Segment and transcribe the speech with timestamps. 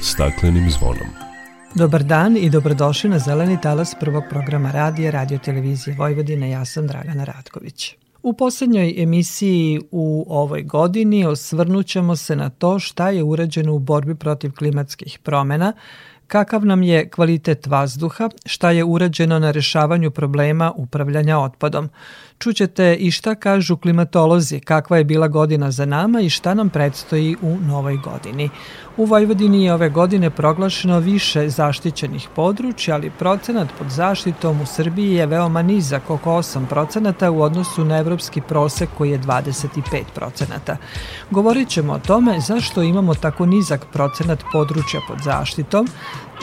[0.00, 1.08] staklenim zvonom.
[1.74, 6.50] Dobar dan i dobrodošli na Zeleni talas prvog programa radija Radio Televizije Vojvodine.
[6.50, 7.94] Ja sam Dragana Ratković.
[8.22, 14.14] U poslednjoj emisiji u ovoj godini osvrnućemo se na to šta je urađeno u borbi
[14.14, 15.72] protiv klimatskih promena,
[16.26, 21.88] kakav nam je kvalitet vazduha, šta je urađeno na rešavanju problema upravljanja otpadom.
[22.38, 27.36] Čućete i šta kažu klimatolozi, kakva je bila godina za nama i šta nam predstoji
[27.42, 28.50] u novoj godini.
[28.96, 35.14] U Vojvodini je ove godine proglašeno više zaštićenih područja, ali procenat pod zaštitom u Srbiji
[35.14, 40.76] je veoma nizak, oko 8 procenata u odnosu na evropski prosek koji je 25 procenata.
[41.30, 45.88] Govorit ćemo o tome zašto imamo tako nizak procenat područja pod zaštitom,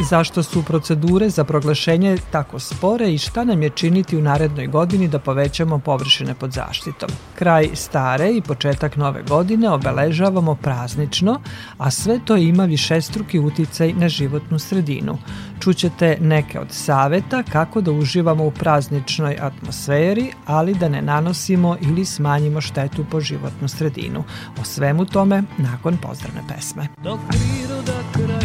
[0.04, 5.08] zašto su procedure za proglašenje tako spore i šta nam je činiti u narednoj godini
[5.08, 7.10] da povećamo površine pod zaštitom.
[7.36, 11.40] Kraj stare i početak nove godine obeležavamo praznično,
[11.78, 15.18] a sve to ima višestruki uticaj na životnu sredinu.
[15.60, 22.06] Čućete neke od saveta kako da uživamo u prazničnoj atmosferi, ali da ne nanosimo ili
[22.06, 24.24] smanjimo štetu po životnu sredinu.
[24.62, 26.88] O svemu tome nakon pozdravne pesme.
[27.04, 28.45] Dok priroda kraj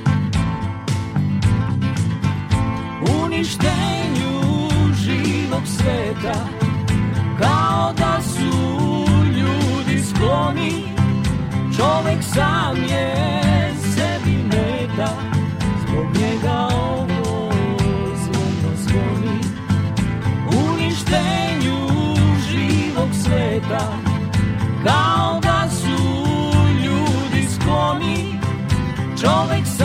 [3.31, 6.47] Uništenju živog sveta
[7.39, 8.57] Kao da su
[9.37, 10.83] ljudi skloni
[11.77, 13.15] Čovek sam je
[13.95, 15.13] sebi meta
[15.81, 17.51] Zbog njega ovo
[18.15, 19.39] zvono zvoni
[20.71, 21.77] Uništenju
[22.49, 23.87] živog sveta
[24.83, 26.03] Kao da su
[26.83, 28.39] ljudi skloni
[29.21, 29.80] Čovek sam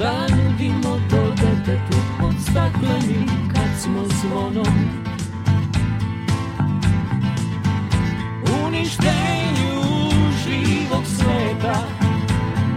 [0.00, 4.74] Šta nudimo to detetu Pod staklenim kad smo zvonom
[8.64, 9.82] Uništenju
[10.44, 11.74] živog sveta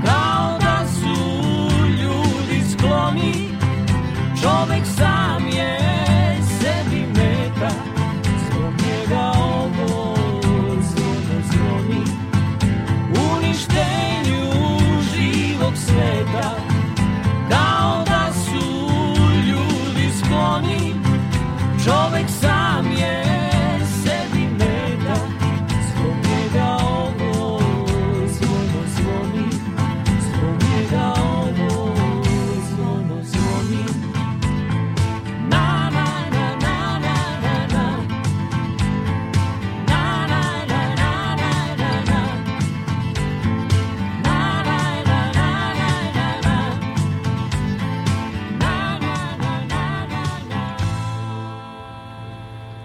[0.06, 1.16] Kao da su
[1.88, 3.50] ljudi skloni
[4.42, 5.23] Čovek sam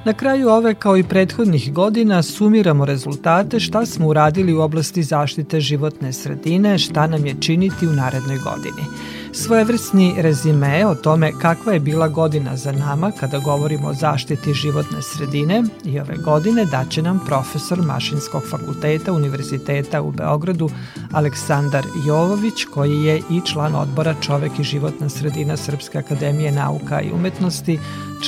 [0.09, 5.61] Na kraju ove kao i prethodnih godina sumiramo rezultate šta smo uradili u oblasti zaštite
[5.61, 8.83] životne sredine, šta nam je činiti u narednoj godini.
[9.45, 15.03] Svojevrsni rezime o tome kakva je bila godina za nama kada govorimo o zaštiti životne
[15.03, 20.71] sredine i ove godine daće nam profesor Mašinskog fakulteta Univerziteta u Beogradu
[21.13, 27.13] Aleksandar Jovović koji je i član odbora Čovek i životna sredina Srpske akademije nauka i
[27.13, 27.79] umetnosti,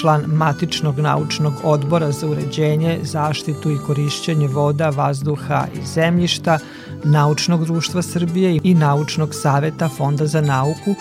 [0.01, 6.59] član matičnog naučnog odbora za uređenje, zaštitu i korišćenje voda, vazduha i zemljišta,
[7.05, 10.95] Naučnog društva Srbije i Naučnog saveta Fonda za nauku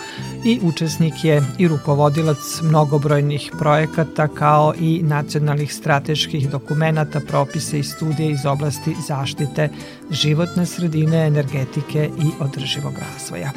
[0.44, 8.30] i učesnik je i rukovodilac mnogobrojnih projekata kao i nacionalnih strateških dokumenata, propise i studije
[8.30, 9.68] iz oblasti zaštite
[10.10, 13.50] životne sredine, energetike i održivog razvoja.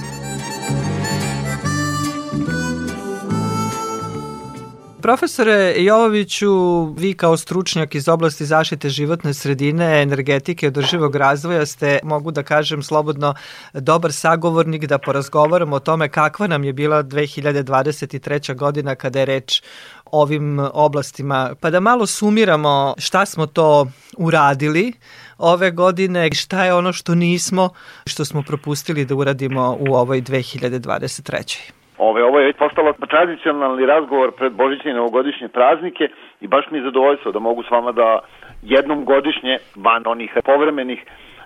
[5.04, 12.00] Profesore Jovoviću, vi kao stručnjak iz oblasti zaštite životne sredine, energetike i održivog razvoja ste,
[12.04, 13.34] mogu da kažem slobodno,
[13.74, 18.56] dobar sagovornik da porazgovaramo o tome kakva nam je bila 2023.
[18.56, 19.62] godina kada je reč
[20.06, 24.94] ovim oblastima, pa da malo sumiramo šta smo to uradili
[25.38, 27.70] ove godine, šta je ono što nismo,
[28.06, 31.83] što smo propustili da uradimo u ovoj 2023.
[31.98, 36.10] Ove, ovo je postalo tradicionalni razgovor pred Božićne i novogodišnje praznike
[36.42, 38.20] i baš mi je zadovoljstvo da mogu s vama da
[38.62, 41.06] jednom godišnje, van onih povremenih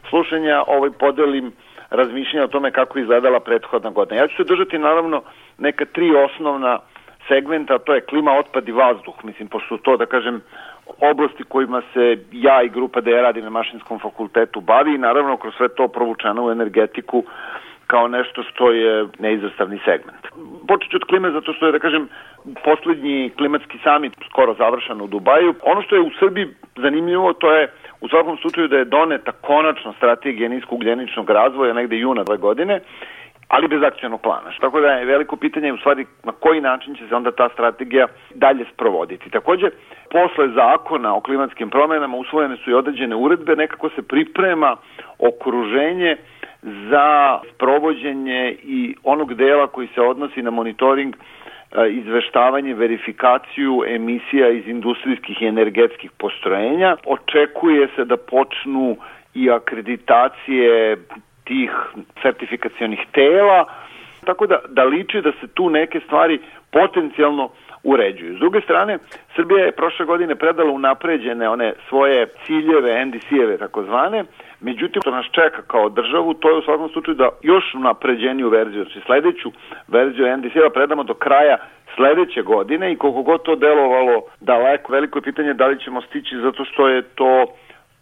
[0.09, 1.51] slušanja, ovaj podelim
[1.89, 4.21] razmišljanja o tome kako je izgledala prethodna godina.
[4.21, 5.21] Ja ću se držati naravno
[5.57, 6.79] neka tri osnovna
[7.27, 10.41] segmenta, to je klima, otpad i vazduh, mislim, pošto to, da kažem,
[11.11, 15.37] oblasti kojima se ja i grupa da ja radim na mašinskom fakultetu bavi i naravno
[15.37, 17.23] kroz sve to provučeno u energetiku
[17.87, 20.23] kao nešto što je neizostavni segment.
[20.67, 22.09] Počet ću od klime zato što je, da kažem,
[22.63, 25.53] poslednji klimatski samit skoro završen u Dubaju.
[25.63, 29.93] Ono što je u Srbiji zanimljivo, to je u svakom slučaju da je doneta konačno
[29.93, 32.79] strategija niskogljeničnog razvoja negde juna ove godine
[33.47, 34.51] ali bez akcijnog plana.
[34.59, 38.07] Tako da je veliko pitanje u stvari na koji način će se onda ta strategija
[38.35, 39.29] dalje sprovoditi.
[39.29, 39.69] Takođe,
[40.11, 44.75] posle zakona o klimatskim promenama usvojene su i određene uredbe, nekako se priprema
[45.19, 46.17] okruženje
[46.61, 54.67] za sprovođenje i onog dela koji se odnosi na monitoring e, izveštavanje, verifikaciju emisija iz
[54.67, 56.95] industrijskih i energetskih postrojenja.
[57.05, 58.97] Očekuje se da počnu
[59.33, 60.97] i akreditacije
[61.47, 61.71] tih
[62.21, 63.65] sertifikacionih tela,
[64.25, 66.39] tako da, da liči da se tu neke stvari
[66.71, 67.49] potencijalno
[67.83, 68.35] uređuju.
[68.35, 68.97] S druge strane,
[69.35, 74.23] Srbija je prošle godine predala unapređene one svoje ciljeve, NDC-eve takozvane,
[74.61, 78.83] međutim, to nas čeka kao državu, to je u svakom slučaju da još unapređeniju verziju,
[78.83, 79.51] znači sledeću
[79.87, 81.57] verziju NDC-eva predamo do kraja
[81.95, 86.35] sledeće godine i koliko god to delovalo daleko, veliko je pitanje da li ćemo stići
[86.41, 87.45] zato što je to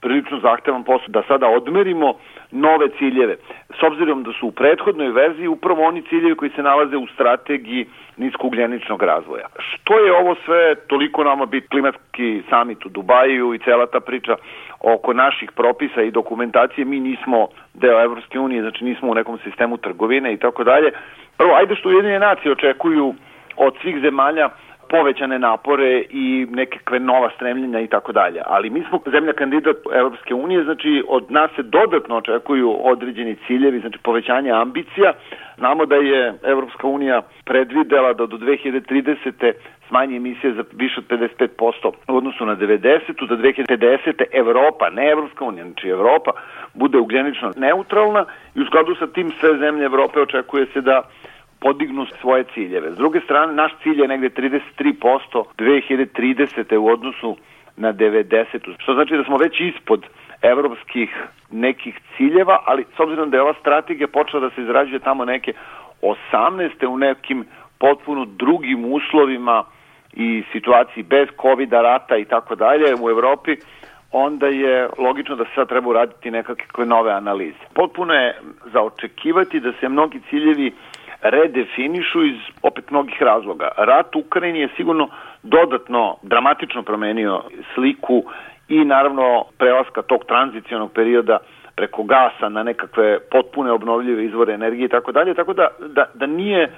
[0.02, 2.14] prilično zahtevan posao da sada odmerimo
[2.52, 3.36] nove ciljeve.
[3.80, 7.86] S obzirom da su u prethodnoj verziji upravo oni ciljevi koji se nalaze u strategiji
[8.18, 9.48] niskogljeničnog razvoja.
[9.60, 14.36] Što je ovo sve toliko nama bit klimatski samit u Dubaju i cela ta priča
[14.80, 19.78] oko naših propisa i dokumentacije, mi nismo deo Evropske unije, znači nismo u nekom sistemu
[19.78, 20.92] trgovine i tako dalje.
[21.38, 23.14] Prvo, ajde što Ujedinjene nacije očekuju
[23.58, 24.50] od svih zemalja
[24.90, 28.42] povećane napore i nekakve nova stremljenja i tako dalje.
[28.46, 33.80] Ali mi smo zemlja kandidat Evropske unije, znači od nas se dodatno očekuju određeni ciljevi,
[33.80, 35.14] znači povećanje ambicija.
[35.58, 39.54] Znamo da je Evropska unija predvidela da do 2030.
[39.88, 43.28] smanji emisije za više od 55% u odnosu na 90.
[43.28, 44.24] Do 2050.
[44.32, 46.32] Evropa, ne Evropska unija, znači Evropa,
[46.74, 51.02] bude ugljenično neutralna i u skladu sa tim sve zemlje Evrope očekuje se da
[51.66, 52.92] podignu svoje ciljeve.
[52.92, 56.78] S druge strane, naš cilj je negde 33% 2030.
[56.78, 57.38] u odnosu
[57.78, 58.76] na 90.
[58.78, 60.06] Što znači da smo već ispod
[60.42, 61.10] evropskih
[61.52, 65.54] nekih ciljeva, ali s obzirom da je ova strategija počela da se izrađuje tamo neke
[66.02, 66.88] 18.
[66.88, 67.46] u nekim
[67.80, 69.64] potpuno drugim uslovima
[70.14, 73.56] i situaciji bez covid rata i tako dalje u Evropi,
[74.12, 77.66] onda je logično da se sad treba uraditi nekakve nove analize.
[77.74, 78.40] Potpuno je
[78.74, 80.72] zaočekivati da se mnogi ciljevi
[81.30, 83.70] redefinišu iz opet mnogih razloga.
[83.78, 85.10] Rat u Ukrajini je sigurno
[85.44, 88.24] dodatno dramatično promenio sliku
[88.68, 91.38] i naravno prelaska tog tranzicionog perioda
[91.76, 96.26] preko gasa na nekakve potpune obnovljive izvore energije i tako dalje, tako da, da, da
[96.26, 96.72] nije,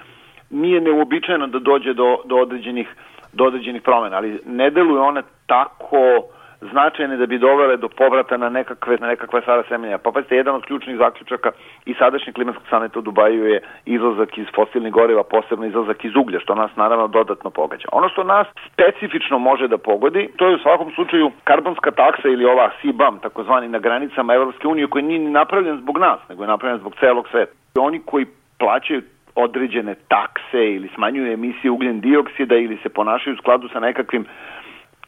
[0.49, 2.87] nije neuobičajeno da dođe do, do, određenih,
[3.33, 6.23] do određenih promena, ali ne deluju one tako
[6.61, 9.97] značajne da bi dovele do povrata na nekakve, na nekakve stara semenja.
[9.97, 11.51] Pa pazite, jedan od ključnih zaključaka
[11.85, 16.39] i sadašnjeg klimatskog sameta u Dubaju je izlazak iz fosilnih goriva, posebno izlazak iz uglja,
[16.39, 17.87] što nas naravno dodatno pogađa.
[17.91, 22.45] Ono što nas specifično može da pogodi, to je u svakom slučaju karbonska taksa ili
[22.45, 26.79] ova CBAM, takozvani na granicama Evropske unije, koji nije napravljen zbog nas, nego je napravljen
[26.79, 27.51] zbog celog sveta.
[27.79, 28.25] Oni koji
[28.59, 29.01] plaćaju
[29.35, 34.25] određene takse ili smanjuju emisije ugljen dioksida ili se ponašaju u skladu sa nekakvim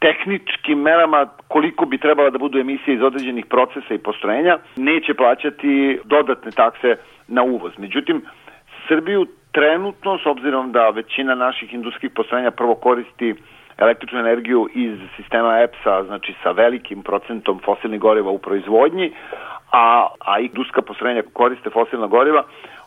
[0.00, 6.00] tehničkim merama koliko bi trebala da budu emisije iz određenih procesa i postrojenja, neće plaćati
[6.04, 6.96] dodatne takse
[7.28, 7.72] na uvoz.
[7.78, 8.22] Međutim,
[8.88, 13.34] Srbiju trenutno, s obzirom da većina naših industrijskih postrojenja prvo koristi
[13.78, 19.12] električnu energiju iz sistema EPS-a, znači sa velikim procentom fosilnih goriva u proizvodnji,
[19.72, 22.42] a, a i industrijska postrojenja koriste fosilna goriva,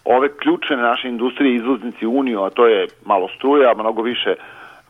[0.05, 4.35] ove ključne naše industrije izvoznici Uniju, a to je malo struja, mnogo više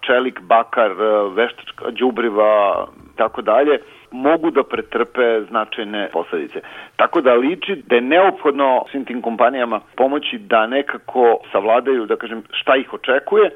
[0.05, 3.79] čelik, bakar, e, veštačka đubriva, tako dalje,
[4.11, 6.61] mogu da pretrpe značajne posledice.
[6.95, 12.43] Tako da liči da je neophodno svim tim kompanijama pomoći da nekako savladaju, da kažem,
[12.51, 13.49] šta ih očekuje,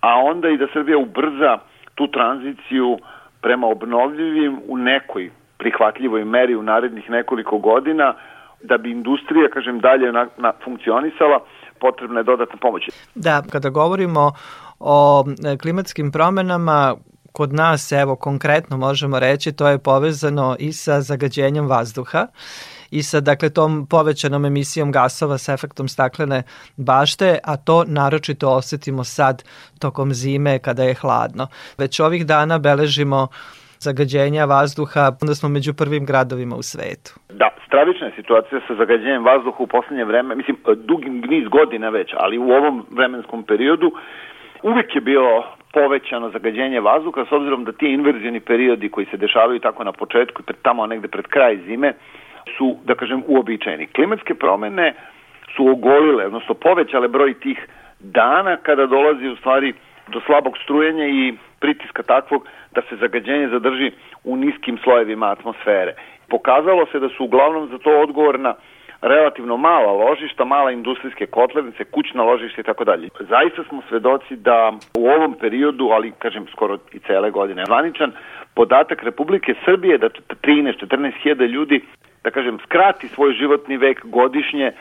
[0.00, 1.58] a onda i da Srbija ubrza
[1.94, 2.98] tu tranziciju
[3.40, 8.14] prema obnovljivim u nekoj prihvatljivoj meri u narednih nekoliko godina
[8.62, 11.38] da bi industrija, kažem, dalje na, na funkcionisala,
[11.80, 12.88] potrebna je dodatna pomoć.
[13.14, 14.32] Da, kada govorimo
[14.84, 16.94] o e, klimatskim promenama,
[17.32, 22.26] kod nas, evo, konkretno možemo reći, to je povezano i sa zagađenjem vazduha
[22.90, 26.42] i sa dakle tom povećanom emisijom gasova sa efektom staklene
[26.76, 29.42] bašte, a to naročito osetimo sad
[29.80, 31.46] tokom zime kada je hladno.
[31.78, 33.28] Već ovih dana beležimo
[33.78, 37.10] zagađenja vazduha, onda smo među prvim gradovima u svetu.
[37.28, 42.08] Da, stravična je situacija sa zagađenjem vazduha u poslednje vreme, mislim, dugi niz godina već,
[42.16, 43.90] ali u ovom vremenskom periodu
[44.64, 49.60] uvek je bilo povećano zagađenje vazduha s obzirom da ti inverzijni periodi koji se dešavaju
[49.60, 51.92] tako na početku i tamo negde pred kraj zime
[52.56, 53.86] su, da kažem, uobičajeni.
[53.86, 54.94] Klimatske promene
[55.56, 57.66] su ogolile, odnosno povećale broj tih
[58.00, 59.72] dana kada dolazi u stvari
[60.08, 63.90] do slabog strujenja i pritiska takvog da se zagađenje zadrži
[64.24, 65.94] u niskim slojevima atmosfere.
[66.28, 68.54] Pokazalo se da su uglavnom za to odgovorna
[69.04, 73.08] relativno mala ložišta, mala industrijske kotlarnice, kućna ložišta i tako dalje.
[73.20, 78.12] Zaista smo svedoci da u ovom periodu, ali kažem skoro i cele godine, zvaničan
[78.54, 81.80] podatak Republike Srbije da 13-14 hiljada ljudi
[82.24, 84.72] da kažem, skrati svoj životni vek godišnje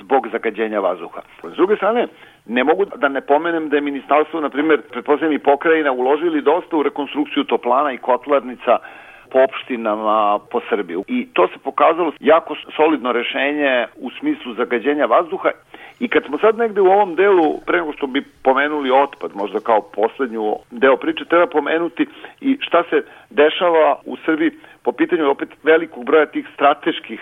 [0.00, 1.20] zbog zagađenja vazduha.
[1.42, 2.06] S druge strane,
[2.46, 6.82] ne mogu da ne pomenem da je ministarstvo, na primjer, pretpostavljeni pokrajina, uložili dosta u
[6.82, 8.78] rekonstrukciju toplana i kotlarnica
[9.32, 11.04] po opštinama po Srbiju.
[11.08, 15.50] I to se pokazalo jako solidno rešenje u smislu zagađenja vazduha
[16.00, 19.60] i kad smo sad negde u ovom delu, pre nego što bi pomenuli otpad, možda
[19.60, 22.06] kao poslednju deo priče, treba pomenuti
[22.40, 24.50] i šta se dešava u Srbiji
[24.82, 27.20] po pitanju opet velikog broja tih strateških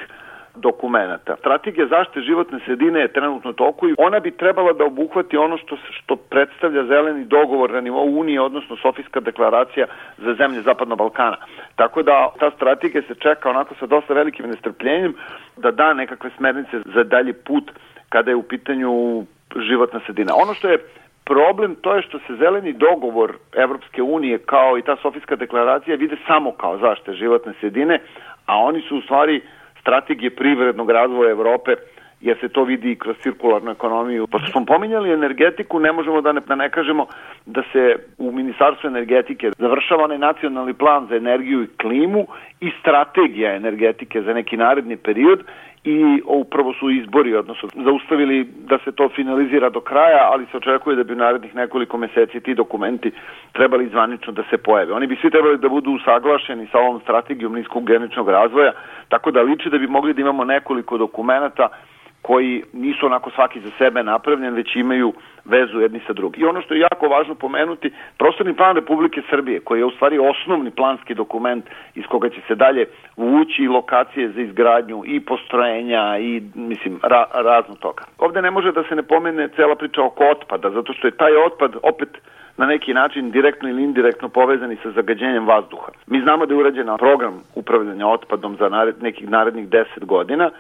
[0.57, 1.37] dokumenta.
[1.37, 5.77] Strategija zaštite životne sredine je trenutno toku i ona bi trebala da obuhvati ono što
[5.91, 9.87] što predstavlja zeleni dogovor na nivou Unije, odnosno Sofijska deklaracija
[10.19, 11.37] za zemlje Zapadnog Balkana.
[11.77, 15.15] Tako da ta strategija se čeka onako sa dosta velikim nestrpljenjem
[15.57, 17.71] da da nekakve smernice za dalji put
[18.09, 19.25] kada je u pitanju
[19.57, 20.33] životna sredina.
[20.35, 20.79] Ono što je
[21.25, 26.17] problem to je što se zeleni dogovor Evropske unije kao i ta Sofijska deklaracija vide
[26.27, 28.01] samo kao zaštite životne sredine,
[28.47, 29.41] a oni su u stvari
[29.87, 31.77] strategije privrednog razvoja Evrope
[32.21, 34.27] jer se to vidi i kroz cirkularnu ekonomiju.
[34.27, 37.07] Pošto smo pominjali energetiku, ne možemo da ne, da ne kažemo
[37.47, 42.27] da se u Ministarstvu energetike završava onaj nacionalni plan za energiju i klimu
[42.61, 45.45] i strategija energetike za neki naredni period
[45.85, 50.97] i upravo su izbori, odnosno zaustavili da se to finalizira do kraja, ali se očekuje
[50.97, 53.11] da bi u narednih nekoliko meseci ti dokumenti
[53.53, 54.93] trebali zvanično da se pojave.
[54.93, 58.73] Oni bi svi trebali da budu usaglašeni sa ovom strategijom niskog geničnog razvoja,
[59.09, 61.69] tako da liči da bi mogli da imamo nekoliko dokumenta
[62.27, 65.13] koji nisu onako svaki za sebe napravljen, već imaju
[65.45, 66.43] vezu jedni sa drugim.
[66.43, 70.19] I ono što je jako važno pomenuti, prostorni plan Republike Srbije, koji je u stvari
[70.19, 71.65] osnovni planski dokument
[71.95, 77.75] iz koga će se dalje vući lokacije za izgradnju i postrojenja i, mislim, ra, razno
[77.75, 78.05] toga.
[78.19, 81.37] Ovde ne može da se ne pomene cela priča oko otpada, zato što je taj
[81.47, 82.09] otpad opet
[82.57, 85.93] na neki način direktno ili indirektno povezani sa zagađenjem vazduha.
[86.07, 90.51] Mi znamo da je urađen program upravljanja otpadom za nared, nekih narednih 10 godina,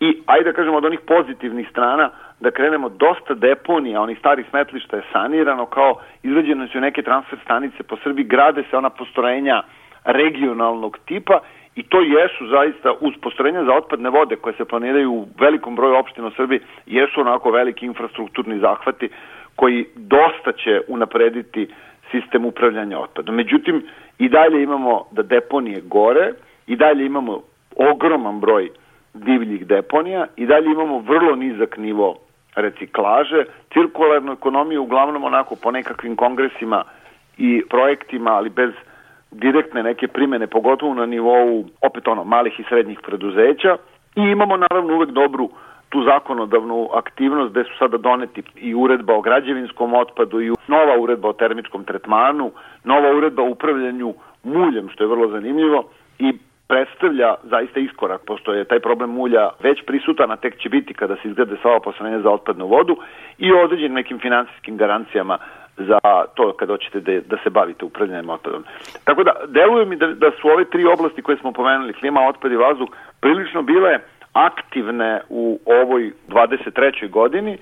[0.00, 2.10] I ajde da kažemo od onih pozitivnih strana
[2.40, 7.82] da krenemo dosta deponija, onih starih smetlišta je sanirano kao izrađene su neke transfer stanice
[7.82, 9.62] po Srbiji, grade se ona postrojenja
[10.04, 11.40] regionalnog tipa
[11.76, 15.94] i to jesu zaista uz postrojenja za otpadne vode koje se planiraju u velikom broju
[15.94, 19.08] opština u Srbiji, jesu onako veliki infrastrukturni zahvati
[19.56, 21.68] koji dosta će unaprediti
[22.10, 23.34] sistem upravljanja otpadom.
[23.34, 23.82] Međutim,
[24.18, 26.32] i dalje imamo da deponije gore,
[26.66, 27.40] i dalje imamo
[27.76, 28.70] ogroman broj
[29.14, 30.26] divljih deponija.
[30.36, 32.16] I dalje imamo vrlo nizak nivo
[32.56, 36.84] reciklaže, cirkularnu ekonomiju uglavnom onako po nekakvim kongresima
[37.38, 38.70] i projektima, ali bez
[39.30, 43.76] direktne neke primene, pogotovo na nivou opet ono malih i srednjih preduzeća.
[44.16, 45.50] I imamo naravno uvek dobru
[45.88, 51.28] tu zakonodavnu aktivnost gde su sada doneti i uredba o građevinskom otpadu i nova uredba
[51.28, 52.50] o termičkom tretmanu,
[52.84, 55.84] nova uredba o upravljanju muljem, što je vrlo zanimljivo,
[56.18, 56.32] i
[56.68, 61.16] predstavlja zaista iskorak, pošto je taj problem mulja već prisutan, a tek će biti kada
[61.16, 62.96] se izgrade sva postrojenja za otpadnu vodu
[63.38, 65.38] i određen nekim finansijskim garancijama
[65.76, 65.98] za
[66.34, 68.64] to kada hoćete da, da se bavite upravljanjem otpadom.
[69.04, 72.52] Tako da, deluje mi da, da su ove tri oblasti koje smo pomenuli, klima, otpad
[72.52, 72.88] i vazduh,
[73.20, 73.98] prilično bile
[74.32, 77.10] aktivne u ovoj 23.
[77.10, 77.58] godini,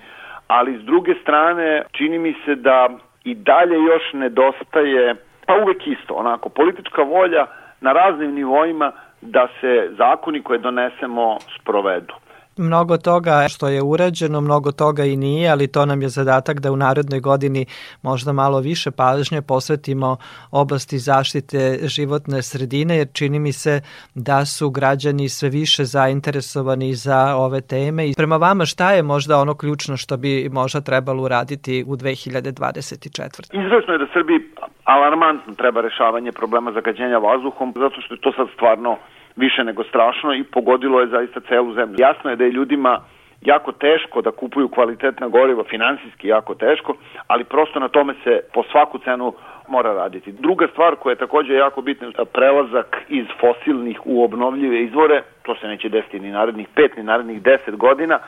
[0.47, 2.88] ali s druge strane čini mi se da
[3.25, 5.14] i dalje još nedostaje,
[5.47, 7.47] pa uvek isto, onako, politička volja
[7.82, 12.14] na raznim nivoima da se zakoni koje donesemo sprovedu.
[12.56, 16.73] Mnogo toga što je urađeno, mnogo toga i nije, ali to nam je zadatak da
[16.73, 17.66] u narodnoj godini
[18.02, 20.16] možda malo više pažnje posvetimo
[20.50, 23.80] oblasti zaštite životne sredine, jer čini mi se
[24.14, 28.09] da su građani sve više zainteresovani za ove teme.
[28.09, 33.66] I prema vama šta je možda ono ključno što bi možda trebalo uraditi u 2024.
[33.66, 34.38] Izvesno je da Srbiji
[34.85, 38.97] alarmantno treba rešavanje problema zagađenja vazduhom, zato što je to sad stvarno
[39.36, 41.96] više nego strašno i pogodilo je zaista celu zemlju.
[41.98, 43.00] Jasno je da je ljudima
[43.40, 46.94] jako teško da kupuju kvalitetna goriva, finansijski jako teško,
[47.26, 49.32] ali prosto na tome se po svaku cenu
[49.68, 50.32] mora raditi.
[50.32, 55.66] Druga stvar koja je takođe jako bitna, prelazak iz fosilnih u obnovljive izvore, to se
[55.66, 58.18] neće desiti ni narednih pet, ni narednih deset godina,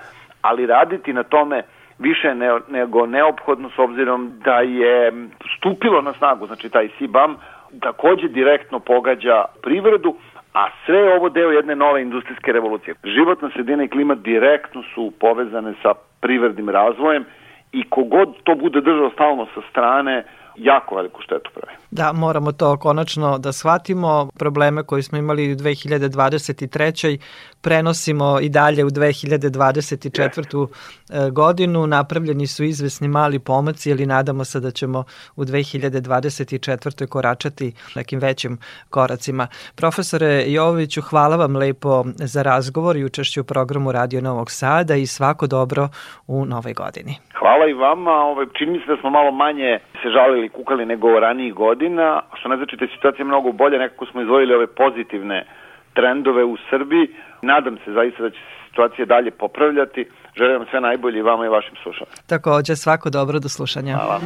[0.43, 1.63] ali raditi na tome
[1.99, 5.13] više ne, nego neophodno s obzirom da je
[5.59, 7.37] stupilo na snagu, znači taj CBAM,
[7.81, 10.15] takođe direktno pogađa privredu,
[10.55, 12.95] a sve ovo deo jedne nove industrijske revolucije.
[13.05, 17.25] Životna sredina i klimat direktno su povezane sa privrednim razvojem
[17.73, 20.25] i kogod to bude držao stalno sa strane,
[20.57, 21.77] jako veliku štetu pravi.
[21.91, 24.29] Da, moramo to konačno da shvatimo.
[24.39, 27.21] Probleme koje smo imali u 2023.
[27.65, 30.67] prenosimo i dalje u 2024.
[31.11, 31.31] Yes.
[31.33, 31.87] godinu.
[31.87, 35.05] Napravljeni su izvesni mali pomaci, ali nadamo se da ćemo
[35.37, 37.07] u 2024.
[37.07, 38.59] koračati nekim većim
[38.91, 39.47] koracima.
[39.77, 45.07] Profesore Jovoviću, hvala vam lepo za razgovor i učešću u programu Radio Novog Sada i
[45.07, 45.89] svako dobro
[46.27, 47.15] u novoj godini.
[47.39, 48.11] Hvala i vama.
[48.11, 52.49] Ovaj, čini mi se da smo malo manje se žalili, kukali nego ranijih godina, što
[52.49, 55.47] ne znači da je situacija mnogo bolja, nekako smo izvojili ove pozitivne
[55.95, 57.09] trendove u Srbiji.
[57.45, 60.09] Nadam se zaista da će se situacija dalje popravljati.
[60.39, 62.17] Želim vam sve najbolje i vama i vašim slušanjima.
[62.27, 63.95] Takođe, svako dobro do slušanja.
[63.97, 64.21] Hvala.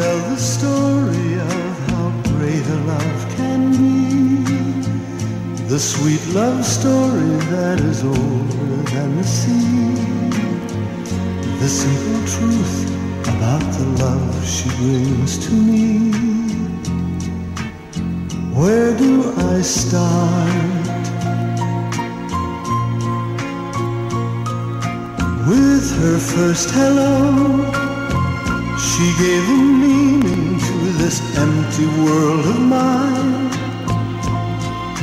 [0.00, 4.00] Tell the story of how great a love can be.
[5.72, 9.92] The sweet love story that is older than the sea.
[11.62, 12.76] The simple truth
[13.34, 15.84] about the love she brings to me.
[18.60, 19.12] Where do
[19.52, 20.86] I start?
[25.50, 27.89] With her first hello,
[28.80, 33.50] she gave a meaning to this empty world of mine.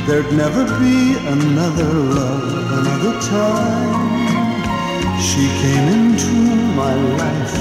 [0.06, 4.18] There'd never be another love, another time.
[5.20, 6.34] She came into
[6.82, 7.54] my life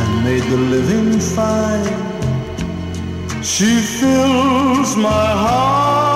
[0.00, 2.06] and made the living fine.
[3.42, 6.15] She fills my heart.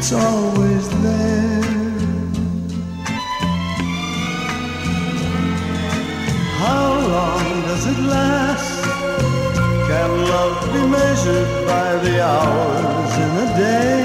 [0.00, 1.60] It's always there.
[6.64, 6.86] How
[7.16, 8.82] long does it last?
[9.90, 14.00] Can love be measured by the hours in a day?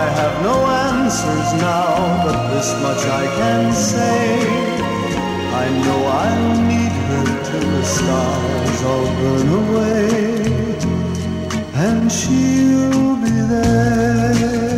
[0.00, 0.56] I have no
[0.86, 4.22] answers now, but this much I can say.
[5.62, 10.31] I know I'll need her till the stars all burn away,
[11.84, 14.71] and she'll be there.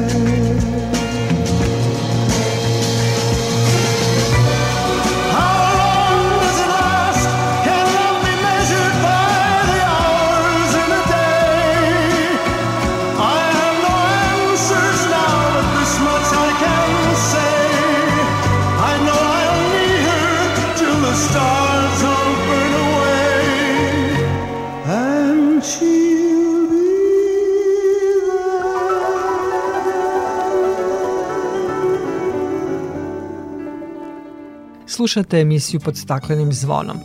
[35.05, 36.97] Slušate emisiju pod staklenim zvonom.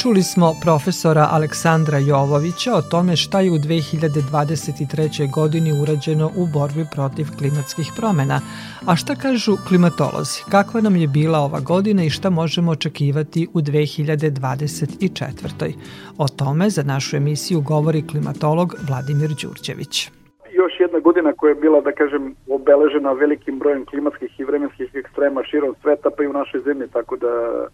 [0.00, 5.30] Čuli smo profesora Aleksandra Jovovića o tome šta je u 2023.
[5.30, 8.40] godini urađeno u borbi protiv klimatskih promena,
[8.86, 13.60] a šta kažu klimatolozi, kakva nam je bila ova godina i šta možemo očekivati u
[13.60, 15.72] 2024.
[16.18, 20.08] O tome za našu emisiju govori klimatolog Vladimir Đurđević
[21.26, 26.10] godina koja je bila, da kažem, obeležena velikim brojem klimatskih i vremenskih ekstrema širom sveta,
[26.10, 27.66] pa i u našoj zemlji, tako da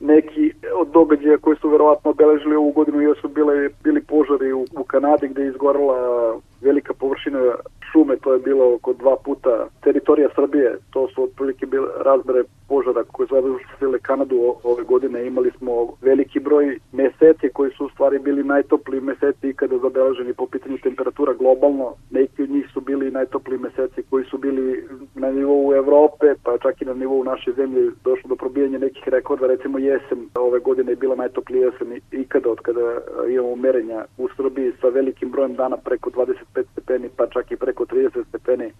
[0.00, 4.84] neki od događaja koji su verovatno obeležili ovu godinu jesu bile, bili požari u, u
[4.84, 7.54] Kanadi gde je izgorala velika površina
[7.92, 13.04] šume, to je bilo oko dva puta teritorija Srbije, to su otprilike bile razmere požara
[13.04, 15.26] koje su zadržile Kanadu ove godine.
[15.26, 15.72] Imali smo
[16.02, 21.32] veliki broj meseci koji su u stvari bili najtopliji meseci ikada zabeleženi po pitanju temperatura
[21.32, 21.94] globalno.
[22.10, 26.82] Neki od njih su bili najtopliji meseci koji su bili na nivou Evrope, pa čak
[26.82, 29.46] i na nivou naše zemlje došlo do probijanja nekih rekorda.
[29.46, 34.72] Recimo jesen ove godine je bila najtoplija jesen ikada od kada imamo merenja u Srbiji
[34.80, 38.72] sa velikim brojem dana preko 25 stepeni, pa čak i preko 30 stepeni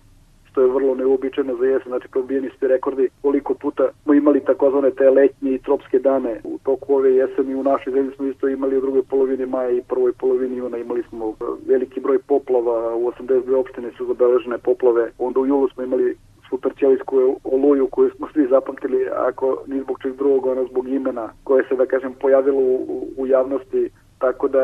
[0.51, 4.91] što je vrlo neuobičajeno za jesen, znači probijeni su rekordi koliko puta smo imali takozvane
[4.91, 6.41] te letnje i tropske dane.
[6.45, 9.83] U toku ove jeseni u našoj zemlji smo isto imali u drugoj polovini maja i
[9.89, 10.79] prvoj polovini juna.
[10.79, 11.35] Imali smo
[11.67, 16.17] veliki broj poplava, u 82 opštine su zabeležene poplave, onda u julu smo imali
[16.51, 21.65] superćelijsku oluju koju smo svi zapamtili, ako ni zbog čeg drugog, ono zbog imena koje
[21.69, 23.91] se, da kažem, pojavilo u, u javnosti.
[24.19, 24.63] Tako da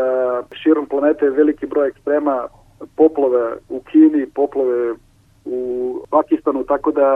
[0.52, 2.48] širom planete je veliki broj ekstrema,
[2.96, 4.94] poplove u Kini, poplove
[5.44, 5.58] u
[6.10, 7.08] Pakistanu, tako da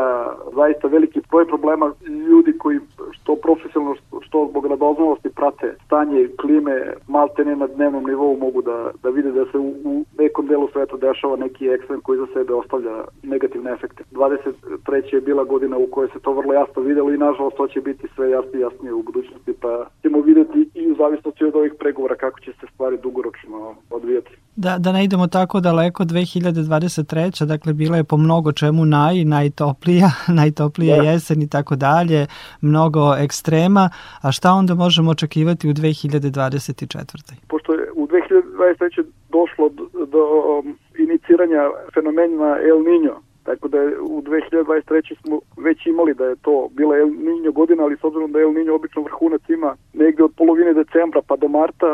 [0.55, 1.93] zaista veliki broj problema
[2.29, 2.79] ljudi koji
[3.11, 8.91] što profesionalno, što zbog radoznalosti prate stanje klime malte ne na dnevnom nivou mogu da,
[9.03, 12.55] da vide da se u, u nekom delu sveta dešava neki ekstrem koji za sebe
[12.55, 14.05] ostavlja negativne efekte.
[14.13, 15.15] 23.
[15.15, 18.09] je bila godina u kojoj se to vrlo jasno videlo i nažalost to će biti
[18.15, 22.15] sve jasnije i jasnije u budućnosti pa ćemo videti i u zavisnosti od ovih pregovora
[22.15, 24.31] kako će se stvari dugoročno odvijati.
[24.57, 27.45] Da, da ne idemo tako daleko, 2023.
[27.45, 31.03] dakle bila je po mnogo čemu naj, najtoplija, najtoplija da.
[31.03, 32.27] jesen i tako dalje,
[32.61, 33.91] mnogo ekstrema,
[34.23, 37.35] a šta onda možemo očekivati u 2024.
[37.49, 39.05] Pošto je u 2023.
[39.29, 40.23] došlo do, do
[40.59, 41.63] um, iniciranja
[41.95, 43.15] fenomena El Niño,
[43.49, 45.15] Tako da je u 2023.
[45.23, 48.43] smo već imali da je to bila El Niño godina, ali s obzirom da je
[48.43, 51.87] El Niño obično vrhunac ima negde od polovine decembra pa do marta,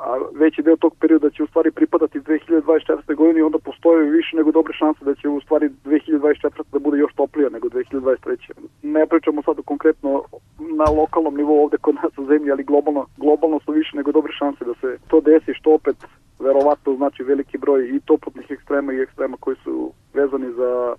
[0.00, 3.14] a veći deo tog perioda će u stvari pripadati 2024.
[3.14, 6.62] godini onda postoje više nego dobre šanse da će u stvari 2024.
[6.72, 8.36] da bude još toplija nego 2023.
[8.82, 10.22] Ne pričamo sad konkretno
[10.58, 14.32] na lokalnom nivou ovde kod nas u zemlji, ali globalno, globalno su više nego dobre
[14.32, 15.96] šanse da se to desi, što opet
[16.40, 20.94] verovatno znači veliki broj i toplotnih ekstrema i ekstrema koji su vezani za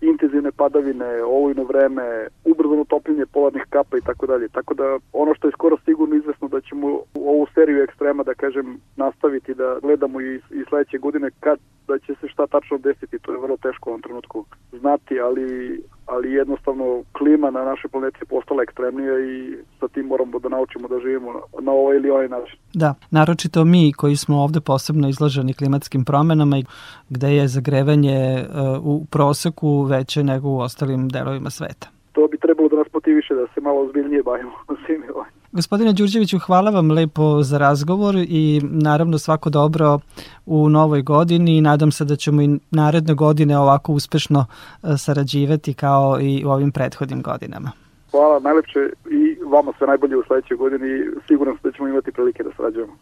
[0.00, 4.48] intenzivne padavine, olujno vreme, ubrzano topljenje polarnih kapa i tako dalje.
[4.48, 8.80] Tako da ono što je skoro sigurno izvesno da ćemo ovu seriju ekstrema, da kažem,
[8.96, 13.32] nastaviti da gledamo i, i sledeće godine kad da će se šta tačno desiti, to
[13.32, 18.26] je vrlo teško u ovom trenutku znati, ali ali jednostavno klima na našoj planeti je
[18.26, 22.58] postala ekstremnija i sa tim moramo da naučimo da živimo na ovaj ili ovaj način.
[22.74, 26.64] Da, naročito mi koji smo ovde posebno izloženi klimatskim promenama i
[27.08, 31.88] gde je zagrevanje uh, u proseku veće nego u ostalim delovima sveta.
[32.12, 34.52] To bi trebalo da nas motiviše da se malo ozbiljnije bavimo
[34.86, 35.37] svim ovim.
[35.58, 39.98] Gospodine Đurđeviću, hvala vam lepo za razgovor i naravno svako dobro
[40.46, 44.46] u novoj godini i nadam se da ćemo i naredne godine ovako uspešno
[44.82, 47.70] e, sarađivati kao i u ovim prethodnim godinama.
[48.10, 48.78] Hvala najlepše
[49.10, 52.50] i vama sve najbolje u sledećoj godini i siguran sam da ćemo imati prilike da
[52.56, 52.92] sarađujemo.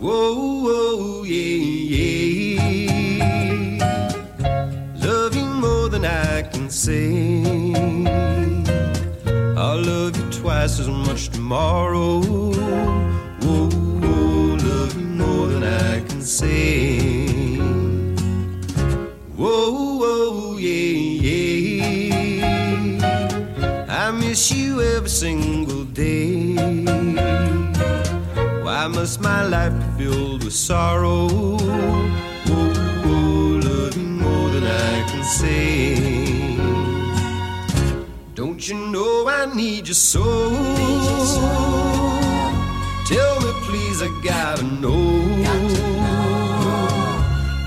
[0.00, 2.20] Whoa, whoa, yeah, yeah.
[5.06, 7.59] Love you more than I can say
[10.70, 12.20] twice as much tomorrow.
[12.20, 17.56] Whoa, whoa, love you more than I can say.
[19.36, 21.30] Whoa, whoa, yeah,
[22.42, 22.66] yeah.
[23.88, 26.54] I miss you every single day.
[28.62, 31.28] Why must my life be filled with sorrow?
[31.28, 31.58] Whoa,
[33.04, 36.19] whoa, love you more than I can say.
[38.70, 40.22] You know I need you so?
[43.04, 45.00] Tell me, please, I gotta know.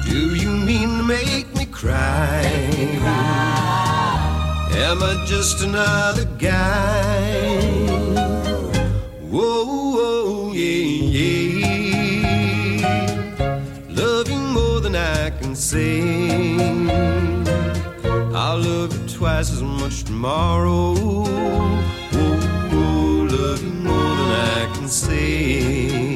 [0.07, 2.43] Do you mean to make me cry?
[4.71, 7.32] Am I just another guy?
[19.23, 20.95] twice as much tomorrow.
[20.97, 21.85] Oh,
[22.73, 26.12] oh, love you more than I can say.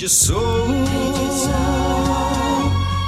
[0.00, 0.40] You so?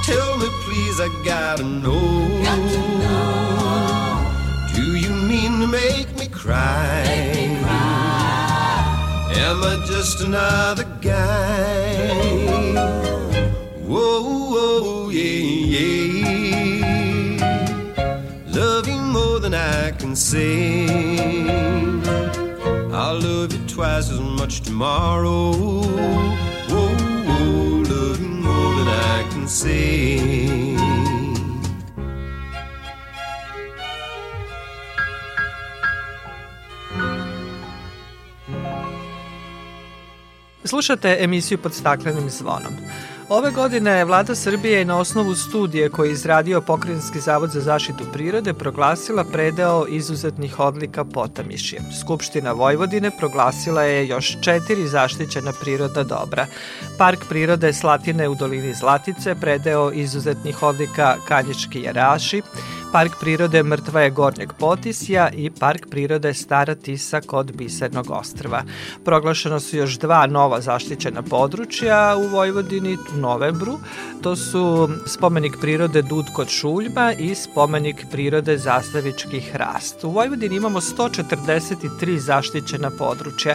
[0.05, 2.29] Tell me, please, I gotta know.
[4.75, 7.03] Do you mean to make me cry?
[9.31, 12.75] Am I just another guy?
[13.87, 15.23] Whoa, whoa, yeah,
[15.77, 16.13] yeah.
[18.87, 20.87] You more than I can say.
[22.93, 26.52] I'll love you twice as much tomorrow.
[29.53, 29.93] Say.
[40.65, 42.73] Slušate emisiju pod staklenim zvonom.
[43.33, 48.05] Ove godine vlada Srbije je na osnovu studije koje je izradio Pokrenjski zavod za zaštitu
[48.13, 51.81] prirode proglasila predeo izuzetnih odlika Potamišje.
[52.01, 56.47] Skupština Vojvodine proglasila je još četiri zaštićena priroda dobra.
[56.99, 62.43] Park prirode Slatine u dolini Zlatice, predeo izuzetnih odlika Kanjički jaraši,
[62.93, 68.63] Park prirode Mrtva je Gornjeg Potisja i Park prirode Stara Tisa kod Bisernog ostrva.
[69.05, 73.79] Proglašeno su još dva nova zaštićena područja u Vojvodini u novembru.
[74.23, 80.05] To su spomenik prirode Dud kod Šuljma i spomenik prirode Zastavički hrast.
[80.05, 83.55] U Vojvodini imamo 143 zaštićena područja.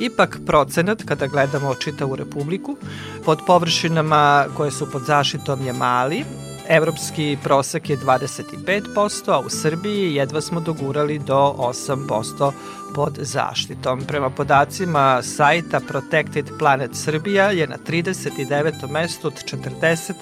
[0.00, 2.76] Ipak procenat, kada gledamo čitavu republiku,
[3.24, 6.24] pod površinama koje su pod zaštitom je mali,
[6.68, 12.52] Evropski prosek je 25%, a u Srbiji jedva smo dogurali do 8%
[12.94, 14.00] pod zaštitom.
[14.00, 18.90] Prema podacima sajta Protected Planet Srbija je na 39.
[18.90, 20.12] mestu od 40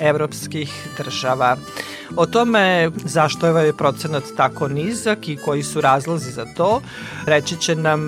[0.00, 1.56] evropskih država.
[2.16, 6.80] O tome zašto je ovaj procenat tako nizak i koji su razlozi za to,
[7.26, 8.00] reći će nam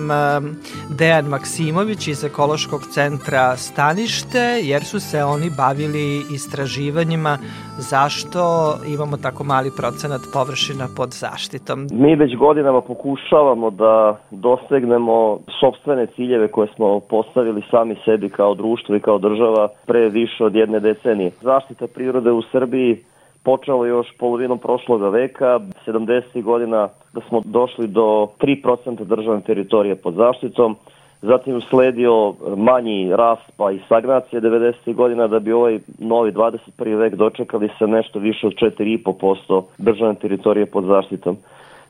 [0.97, 7.37] Dejan Maksimović iz Ekološkog centra Stanište, jer su se oni bavili istraživanjima
[7.77, 11.87] zašto imamo tako mali procenat površina pod zaštitom.
[11.91, 18.95] Mi već godinama pokušavamo da dosegnemo sobstvene ciljeve koje smo postavili sami sebi kao društvo
[18.95, 21.31] i kao država pre više od jedne decenije.
[21.41, 23.03] Zaštita prirode u Srbiji
[23.43, 26.43] počelo još polovinom prošloga veka, 70.
[26.43, 30.75] godina da smo došli do 3% državne teritorije pod zaštitom,
[31.21, 34.93] zatim usledio manji rast pa i stagnacija 90.
[34.93, 36.97] godina da bi ovaj novi 21.
[36.97, 41.37] vek dočekali se nešto više od 4,5% državne teritorije pod zaštitom.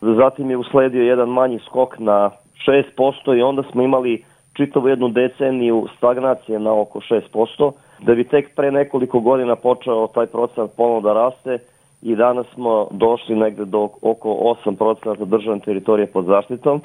[0.01, 2.29] Zatim je usledio jedan manji skok na
[2.67, 7.71] 6% i onda smo imali čitavu jednu deceniju stagnacije na oko 6%,
[8.05, 11.57] da bi tek pre nekoliko godina počeo taj procenat ponovno da raste
[12.01, 16.81] i danas smo došli negde do oko 8% državne teritorije pod zaštitom,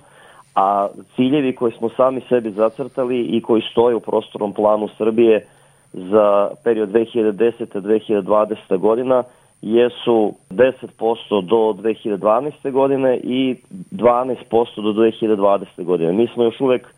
[0.54, 5.46] a ciljevi koje smo sami sebi zacrtali i koji stoje u prostornom planu Srbije
[5.92, 9.22] za period 2010-2020 godina
[9.62, 12.70] jesu 10% do 2012.
[12.70, 13.56] godine i
[13.92, 14.37] 12%
[14.76, 15.85] do 2020.
[15.85, 16.12] godine.
[16.12, 16.94] Mi smo još uvek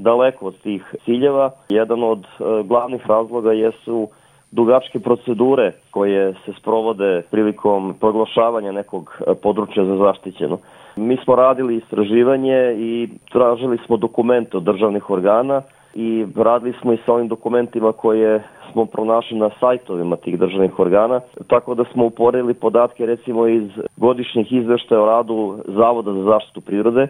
[0.00, 1.50] daleko od tih ciljeva.
[1.68, 4.08] Jedan od e, glavnih razloga jesu
[4.50, 10.58] dugačke procedure koje se sprovode prilikom proglašavanja nekog e, područja za zaštićeno.
[10.96, 15.62] Mi smo radili istraživanje i tražili smo dokumente od državnih organa
[15.94, 21.20] i radili smo i sa ovim dokumentima koje smo pronašli na sajtovima tih državnih organa,
[21.46, 27.06] tako da smo uporili podatke recimo iz godišnjih izveštaja o radu Zavoda za zaštitu prirode,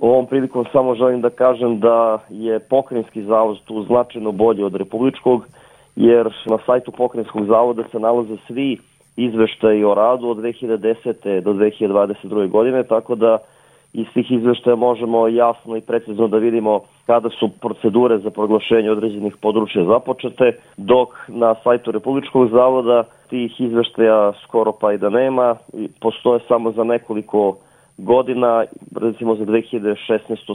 [0.00, 5.46] Ovom prilikom samo želim da kažem da je pokrenjski zavod tu značajno bolji od republičkog,
[5.96, 8.78] jer na sajtu pokrenjskog zavoda se nalaze svi
[9.16, 11.40] izveštaji o radu od 2010.
[11.40, 12.48] do 2022.
[12.48, 13.38] godine, tako da
[13.92, 19.36] iz tih izveštaja možemo jasno i precizno da vidimo kada su procedure za proglašenje određenih
[19.40, 25.56] područja započete, dok na sajtu Republičkog zavoda tih izveštaja skoro pa i da nema,
[26.00, 27.56] postoje samo za nekoliko
[28.04, 28.64] godina,
[28.96, 29.96] recimo za 2016,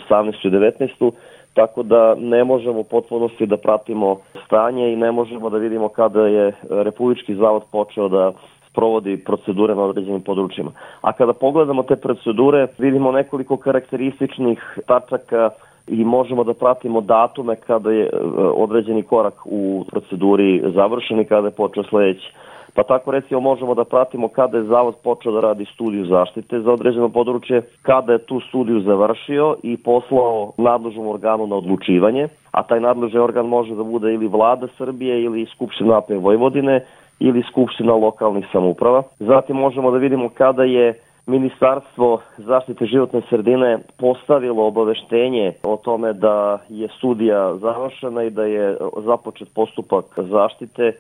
[0.10, 1.12] 18 i 19,
[1.54, 6.28] tako da ne možemo u potpunosti da pratimo stanje i ne možemo da vidimo kada
[6.28, 8.34] je Republički zavod počeo da
[8.70, 10.72] sprovodi procedure na određenim područjima.
[11.02, 15.50] A kada pogledamo te procedure, vidimo nekoliko karakterističnih tačaka
[15.88, 18.10] i možemo da pratimo datume kada je e,
[18.56, 22.34] određeni korak u proceduri završen i kada je počeo sledeći.
[22.76, 26.72] Pa tako recimo možemo da pratimo kada je Zavod počeo da radi studiju zaštite za
[26.72, 32.80] određeno područje, kada je tu studiju završio i poslao nadležnom organu na odlučivanje, a taj
[32.80, 36.86] nadležni organ može da bude ili vlada Srbije ili Skupština AP Vojvodine
[37.20, 39.04] ili Skupština lokalnih samuprava.
[39.20, 40.94] Zatim možemo da vidimo kada je
[41.28, 48.78] Ministarstvo zaštite životne sredine postavilo obaveštenje o tome da je studija završena i da je
[49.06, 50.92] započet postupak zaštite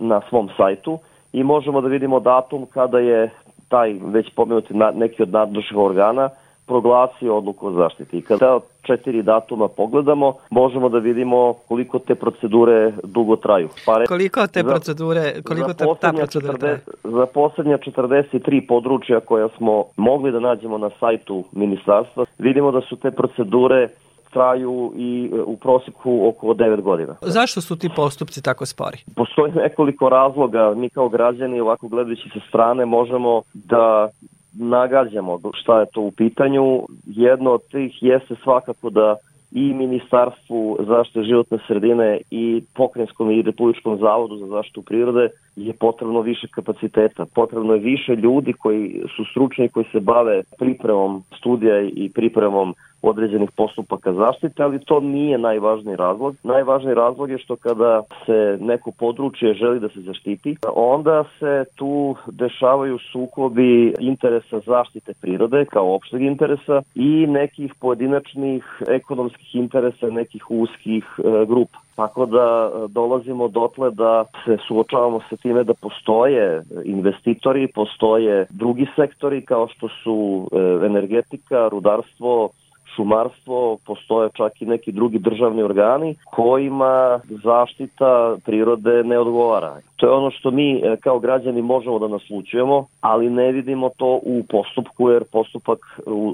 [0.00, 0.98] na svom sajtu
[1.32, 3.30] i možemo da vidimo datum kada je
[3.68, 6.30] taj već pomenuti neki od nadležnih organa
[6.66, 8.18] proglasio odluku o zaštiti.
[8.18, 13.68] I kada četiri datuma pogledamo, možemo da vidimo koliko te procedure dugo traju.
[13.86, 14.06] Pa re...
[14.06, 16.80] Koliko te procedure, koliko te, ta procedura 40, traje?
[17.04, 22.96] Za poslednja 43 područja koja smo mogli da nađemo na sajtu ministarstva, vidimo da su
[22.96, 23.88] te procedure
[24.32, 27.14] traju i e, u proseku oko 9 godina.
[27.20, 28.98] Zašto su ti postupci tako spori?
[29.16, 30.74] Postoji nekoliko razloga.
[30.76, 34.08] Mi kao građani ovako gledajući sa strane možemo da
[34.52, 36.82] nagađamo šta je to u pitanju.
[37.06, 39.16] Jedno od tih jeste svakako da
[39.54, 46.20] i Ministarstvu zaštite životne sredine i Pokrajinskom i Republičkom zavodu za zaštitu prirode je potrebno
[46.20, 47.26] više kapaciteta.
[47.34, 53.50] Potrebno je više ljudi koji su stručni koji se bave pripremom studija i pripremom određenih
[53.50, 56.36] postupaka zaštite, ali to nije najvažniji razlog.
[56.42, 62.16] Najvažniji razlog je što kada se neko područje želi da se zaštiti, onda se tu
[62.26, 71.04] dešavaju sukobi interesa zaštite prirode kao opšteg interesa i nekih pojedinačnih ekonomskih interesa nekih uskih
[71.18, 71.78] e, grupa.
[71.96, 78.86] Tako da e, dolazimo dotle da se suočavamo sa time da postoje investitori, postoje drugi
[78.96, 82.50] sektori kao što su e, energetika, rudarstvo,
[82.96, 89.80] šumarstvo, postoje čak i neki drugi državni organi kojima zaštita prirode ne odgovara.
[89.96, 94.20] To je ono što mi e, kao građani možemo da naslučujemo, ali ne vidimo to
[94.22, 95.78] u postupku jer postupak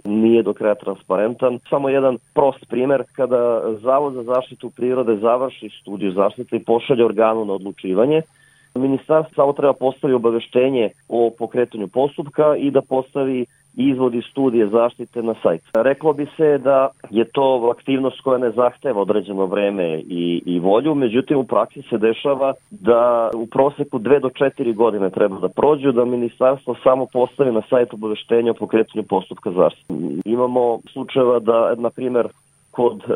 [0.05, 1.59] nije do kraja transparentan.
[1.71, 7.45] Samo jedan prost primer, kada Zavod za zaštitu prirode završi studiju zaštite i pošalje organu
[7.45, 8.23] na odlučivanje,
[8.75, 13.47] Ministarstvo samo treba postavi obaveštenje o pokretanju postupka i da postavi
[13.79, 15.63] izvodi studije zaštite na sajt.
[15.75, 20.95] Reklo bi se da je to aktivnost koja ne zahteva određeno vreme i, i volju,
[20.95, 25.93] međutim u praksi se dešava da u proseku 2 do 4 godine treba da prođu,
[25.93, 29.95] da ministarstvo samo postavi na sajt obaveštenja o pokretanju postupka zaštite.
[30.25, 32.29] Imamo slučajeva da, na primer,
[32.71, 33.15] kod e,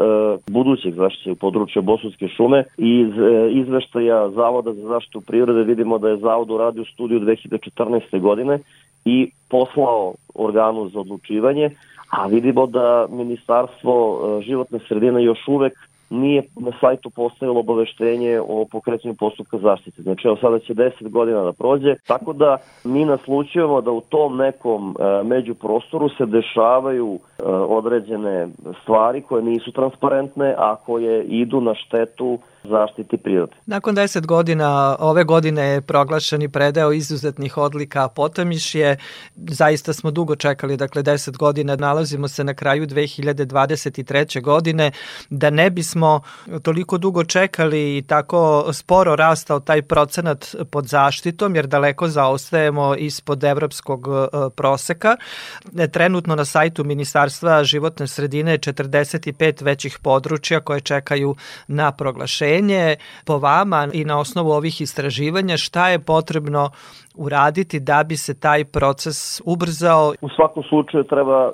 [0.50, 6.08] budućeg zaštite u području Bosanske šume iz e, izveštaja Zavoda za zaštitu prirode vidimo da
[6.08, 8.20] je Zavod uradio studiju 2014.
[8.20, 8.58] godine
[9.04, 11.70] i poslao organu za odlučivanje,
[12.10, 15.72] a vidimo da Ministarstvo e, životne sredine još uvek
[16.12, 20.02] nije na sajtu postavilo obaveštenje o pokrećenju postupka zaštite.
[20.02, 24.36] Znači, evo sada će 10 godina da prođe, tako da mi naslučujemo da u tom
[24.36, 28.48] nekom e, međuprostoru se dešavaju e, određene
[28.82, 33.52] stvari koje nisu transparentne, a koje idu na štetu zaštiti prirode.
[33.66, 38.96] Nakon 10 godina, ove godine je proglašen i predeo izuzetnih odlika Potamišje.
[39.36, 44.42] Zaista smo dugo čekali, dakle 10 godina, nalazimo se na kraju 2023.
[44.42, 44.90] godine,
[45.30, 46.20] da ne bismo
[46.62, 53.44] toliko dugo čekali i tako sporo rastao taj procenat pod zaštitom, jer daleko zaostajemo ispod
[53.44, 55.16] evropskog e, proseka.
[55.92, 61.36] Trenutno na sajtu Ministarstva životne sredine je 45 većih područja koje čekaju
[61.68, 66.70] na proglašenje poverenje po vama i na osnovu ovih istraživanja šta je potrebno
[67.16, 70.12] uraditi da bi se taj proces ubrzao?
[70.20, 71.52] U svakom slučaju treba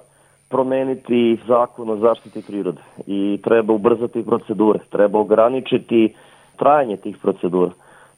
[0.49, 6.15] promeniti zakon o zaštiti prirode i treba ubrzati procedure, treba ograničiti
[6.57, 7.71] trajanje tih procedura,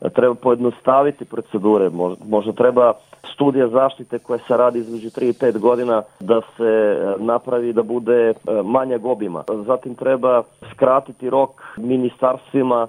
[0.08, 1.90] treba pojednostaviti procedure,
[2.24, 2.92] možda treba
[3.34, 8.28] studija zaštite koja se radi između 3 i 5 godina da se napravi da bude
[8.28, 8.34] e,
[8.64, 9.44] manja gobima.
[9.66, 10.42] Zatim treba
[10.74, 12.86] skratiti rok ministarstvima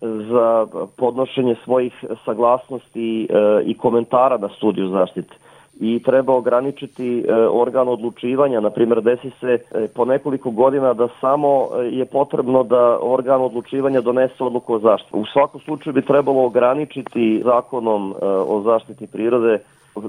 [0.00, 5.34] za podnošenje svojih saglasnosti e, i komentara na studiju zaštite
[5.80, 8.60] i treba ograničiti e, organ odlučivanja.
[8.60, 9.58] Na primjer, desi se
[9.94, 15.16] po nekoliko godina da samo je potrebno da organ odlučivanja donese odluku o zaštiti.
[15.16, 19.58] U svakom slučaju bi trebalo ograničiti zakonom o zaštiti prirode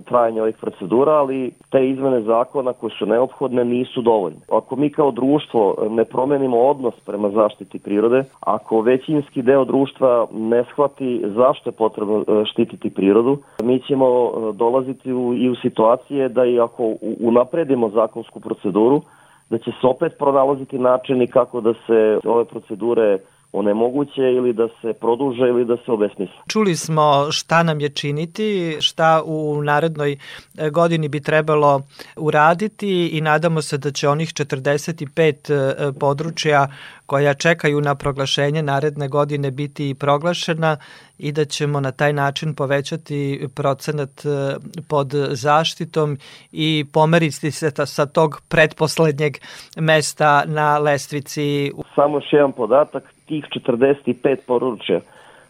[0.05, 4.39] trajanje ovih procedura, ali te izmene zakona koje su neophodne nisu dovoljne.
[4.51, 10.63] Ako mi kao društvo ne promenimo odnos prema zaštiti prirode, ako većinski deo društva ne
[10.63, 16.29] shvati zašto je potrebno e, štititi prirodu, mi ćemo e, dolaziti u, i u situacije
[16.29, 19.01] da i ako unapredimo zakonsku proceduru,
[19.49, 23.17] da će se opet pronalaziti načini kako da se ove procedure
[23.56, 26.36] onemoguće ili da se produže ili da se obesmisle.
[26.47, 31.82] Čuli smo šta nam je činiti, šta u narednoj e, godini bi trebalo
[32.18, 36.68] uraditi i nadamo se da će onih 45 e, područja
[37.06, 40.78] koja čekaju na proglašenje naredne godine biti proglašena
[41.18, 44.56] i da ćemo na taj način povećati procenat e,
[44.89, 46.18] pod zaštitom
[46.51, 49.34] i pomeriti se sa tog pretposlednjeg
[49.78, 51.72] mesta na lestvici.
[51.95, 54.99] Samo još jedan podatak, tih 45 poručja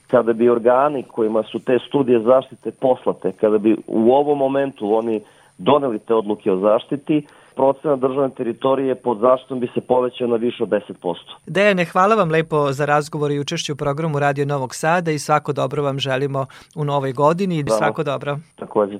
[0.07, 5.21] kada bi organi kojima su te studije zaštite poslate, kada bi u ovom momentu oni
[5.57, 10.63] doneli te odluke o zaštiti, procena državne teritorije pod zaštitom bi se povećao na više
[10.63, 11.15] od 10%.
[11.47, 15.53] Dejane, hvala vam lepo za razgovor i učešću u programu Radio Novog Sada i svako
[15.53, 16.45] dobro vam želimo
[16.75, 18.37] u novoj godini i svako dobro.
[18.55, 18.99] Takođe.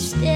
[0.00, 0.29] して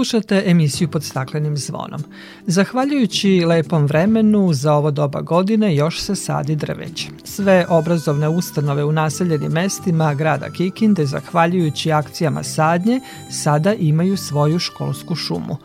[0.00, 2.02] Slušate emisiju pod staklenim zvonom.
[2.46, 7.08] Zahvaljujući lepom vremenu za ovo doba godine još se sadi drveće.
[7.24, 15.14] Sve obrazovne ustanove u naseljenim mestima grada Kikinde, zahvaljujući akcijama sadnje, sada imaju svoju školsku
[15.14, 15.56] šumu.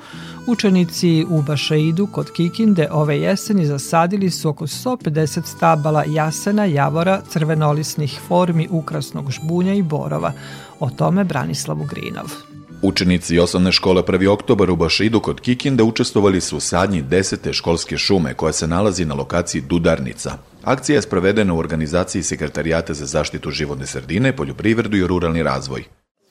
[0.48, 8.20] Učenici u Bašaidu kod Kikinde ove jeseni zasadili su oko 150 stabala jasena, javora, crvenolisnih
[8.28, 10.34] formi, ukrasnog žbunja i borova.
[10.80, 12.55] O tome Branislav Ugrinov.
[12.88, 14.28] Učenici osnovne škole 1.
[14.30, 19.06] oktobar u Bašidu kod Kikinda učestvovali su u sadnji desete školske šume koja se nalazi
[19.06, 20.32] na lokaciji Dudarnica.
[20.64, 25.84] Akcija je sprovedena u organizaciji Sekretarijata za zaštitu životne sredine, poljoprivredu i ruralni razvoj.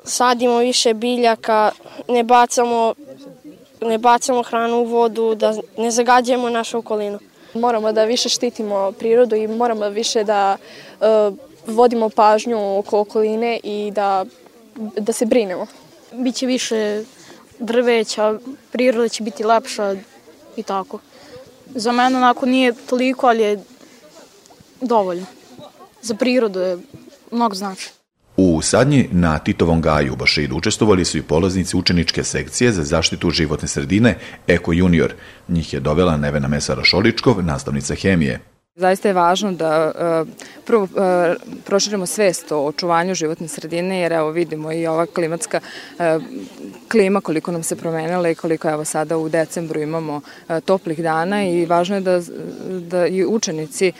[0.04, 1.70] Sadimo više biljaka,
[2.08, 2.94] ne bacamo,
[3.80, 7.18] ne bacamo hranu u vodu, da ne zagađujemo našu okolinu.
[7.54, 11.06] Moramo da više štitimo prirodu i moramo više da uh,
[11.66, 14.24] vodimo pažnju oko okoline i da,
[14.76, 15.66] da se brinemo.
[16.18, 17.02] Biće više
[17.58, 18.38] drveća,
[18.72, 19.96] priroda će biti lepša
[20.56, 20.98] i tako.
[21.74, 23.62] Za mene onako nije toliko, ali je
[24.80, 25.26] dovoljno.
[26.02, 26.78] za prirodu je
[27.30, 27.90] mnogo znači.
[28.36, 33.30] U sadnji na Titovom gaju u Bašidu učestvovali su i polaznici učeničke sekcije za zaštitu
[33.30, 35.14] životne sredine Eko Junior.
[35.48, 38.40] Njih je dovela Nevena Mesara Šoličkov, nastavnica hemije.
[38.76, 40.24] Zaista je važno da e,
[40.66, 45.60] prvo e, proširimo svest o očuvanju životne sredine, jer evo vidimo i ova klimatska
[45.98, 46.18] e,
[46.90, 50.20] klima koliko nam se promenila i koliko evo sada u decembru imamo
[50.64, 52.20] toplih dana i važno je da,
[52.90, 53.92] da i učenici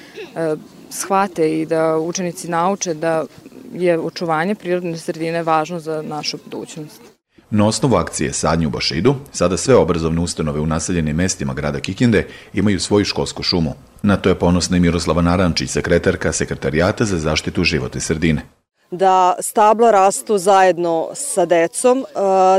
[0.90, 3.24] shvate i da učenici nauče da
[3.72, 7.13] je očuvanje prirodne sredine važno za našu budućnost.
[7.56, 12.26] Na osnovu akcije Sadnju u Bašidu, sada sve obrazovne ustanove u naseljenim mestima grada Kikinde
[12.52, 13.74] imaju svoju školsku šumu.
[14.02, 18.42] Na to je ponosna i Miroslava Narančić, sekretarka Sekretarijata za zaštitu životne sredine
[18.96, 22.04] da stabla rastu zajedno sa decom,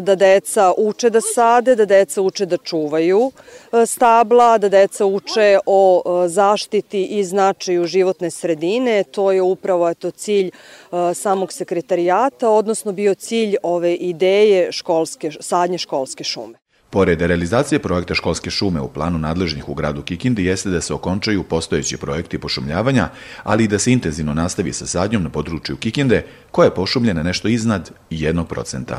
[0.02, 3.32] da deca uče da sade, da deca uče da čuvaju
[3.86, 9.04] stabla, da deca uče o zaštiti i značaju životne sredine.
[9.04, 10.52] To je upravo eto, cilj
[11.14, 16.65] samog sekretarijata, odnosno bio cilj ove ideje školske, sadnje školske šume.
[16.96, 21.44] Pored realizacije projekta školske šume u planu nadležnih u gradu Kikindi jeste da se okončaju
[21.44, 23.10] postojeći projekti pošumljavanja,
[23.44, 27.48] ali i da se intenzivno nastavi sa sadnjom na području Kikinde, koja je pošumljena nešto
[27.48, 28.96] iznad 1%.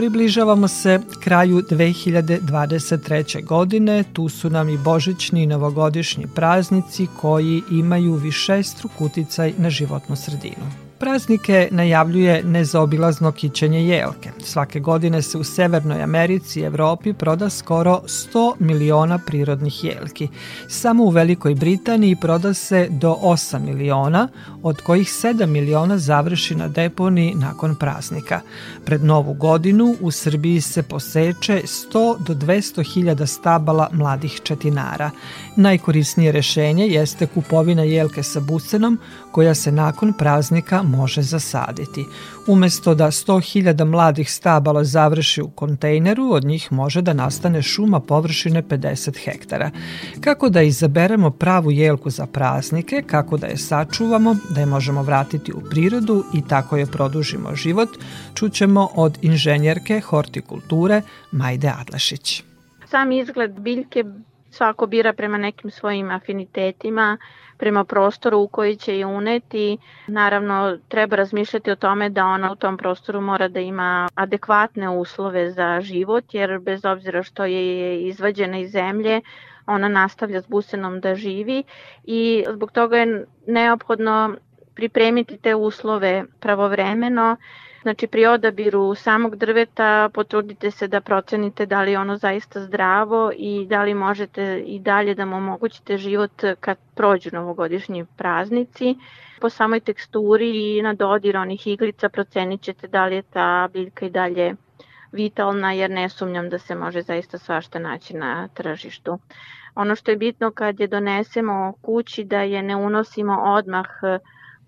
[0.00, 3.44] Približavamo se kraju 2023.
[3.44, 9.70] godine, tu su nam i božićni i novogodišnji praznici koji imaju više struk uticaj na
[9.70, 10.89] životnu sredinu.
[11.00, 14.30] Praznike najavljuje nezaobilazno kićenje jelke.
[14.44, 20.28] Svake godine se u Severnoj Americi i Evropi proda skoro 100 miliona prirodnih jelki.
[20.68, 24.28] Samo u Velikoj Britaniji proda se do 8 miliona,
[24.62, 28.40] od kojih 7 miliona završi na deponi nakon praznika.
[28.84, 35.10] Pred novu godinu u Srbiji se poseče 100 do 200 hiljada stabala mladih četinara.
[35.56, 38.98] Najkorisnije rešenje jeste kupovina jelke sa busenom
[39.32, 42.06] koja se nakon praznika može zasaditi.
[42.46, 48.62] Umesto da 100.000 mladih stabala završi u kontejneru, od njih može da nastane šuma površine
[48.62, 49.70] 50 hektara.
[50.20, 55.52] Kako da izaberemo pravu jelku za praznike, kako da je sačuvamo, da je možemo vratiti
[55.52, 57.88] u prirodu i tako je produžimo život,
[58.34, 62.42] čućemo od inženjerke hortikulture Majde Adlašić.
[62.90, 64.04] Sam izgled biljke
[64.50, 67.18] svako bira prema nekim svojim afinitetima,
[67.60, 69.78] prema prostoru u koji će je uneti.
[70.06, 75.50] Naravno, treba razmišljati o tome da ona u tom prostoru mora da ima adekvatne uslove
[75.50, 79.20] za život, jer bez obzira što je izvađena iz zemlje,
[79.66, 81.62] ona nastavlja s busenom da živi
[82.04, 84.36] i zbog toga je neophodno
[84.74, 87.36] pripremiti te uslove pravovremeno,
[87.82, 93.32] Znači pri odabiru samog drveta potrudite se da procenite da li je ono zaista zdravo
[93.36, 98.94] i da li možete i dalje da mu omogućite život kad prođu novogodišnji praznici.
[99.40, 104.06] Po samoj teksturi i na dodir onih iglica procenit ćete da li je ta biljka
[104.06, 104.54] i dalje
[105.12, 109.18] vitalna jer ne sumnjam da se može zaista svašta naći na tržištu.
[109.74, 113.86] Ono što je bitno kad je donesemo kući da je ne unosimo odmah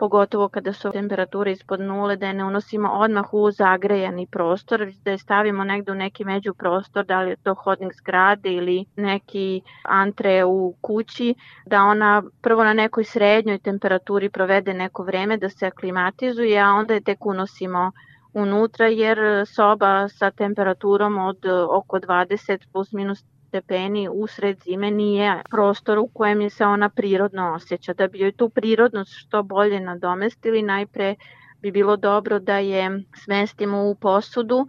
[0.03, 5.11] pogotovo kada su temperature ispod nule, da je ne unosimo odmah u zagrejani prostor, da
[5.11, 9.61] je stavimo negde u neki među prostor, da li je to hodnik zgrade ili neki
[9.83, 11.35] antre u kući,
[11.67, 16.95] da ona prvo na nekoj srednjoj temperaturi provede neko vreme da se aklimatizuje, a onda
[16.95, 17.93] je tek unosimo
[18.35, 25.99] unutra jer soba sa temperaturom od oko 20 plus minus stepeni usred zime nije prostor
[25.99, 27.93] u kojem je se ona prirodno osjeća.
[27.93, 31.15] Da bi joj tu prirodnost što bolje nadomestili, najpre
[31.63, 34.67] bi bilo dobro da je smestimo u posudu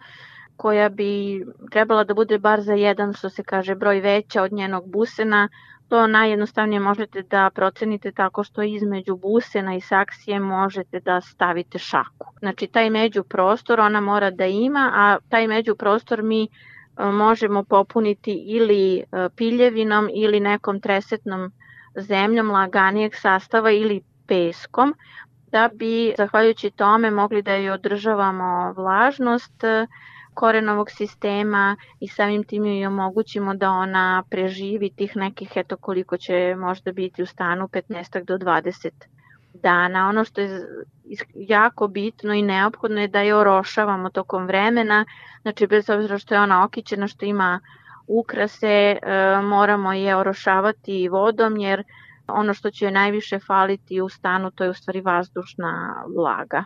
[0.58, 4.92] koja bi trebala da bude bar za jedan, što se kaže, broj veća od njenog
[4.92, 5.50] busena.
[5.88, 12.28] To najjednostavnije možete da procenite tako što između busena i saksije možete da stavite šaku.
[12.40, 16.48] Znači, taj među prostor ona mora da ima, a taj među prostor mi
[16.98, 19.04] možemo popuniti ili e,
[19.36, 21.52] piljevinom ili nekom tresetnom
[21.96, 24.94] zemljom laganijeg sastava ili peskom
[25.52, 29.88] da bi zahvaljujući tome mogli da joj održavamo vlažnost e,
[30.34, 36.56] korenovog sistema i samim tim joj omogućimo da ona preživi tih nekih eto koliko će
[36.58, 38.90] možda biti u stanu 15 do 20
[39.54, 40.10] dana.
[40.10, 40.68] Ono što je
[41.34, 45.06] jako bitno i neophodno je da je orošavamo tokom vremena,
[45.42, 47.60] znači bez obzira što je ona okićena, što ima
[48.08, 48.98] ukrase, e,
[49.44, 51.84] moramo je orošavati vodom jer
[52.28, 56.64] ono što će joj najviše faliti u stanu to je u stvari vazdušna vlaga.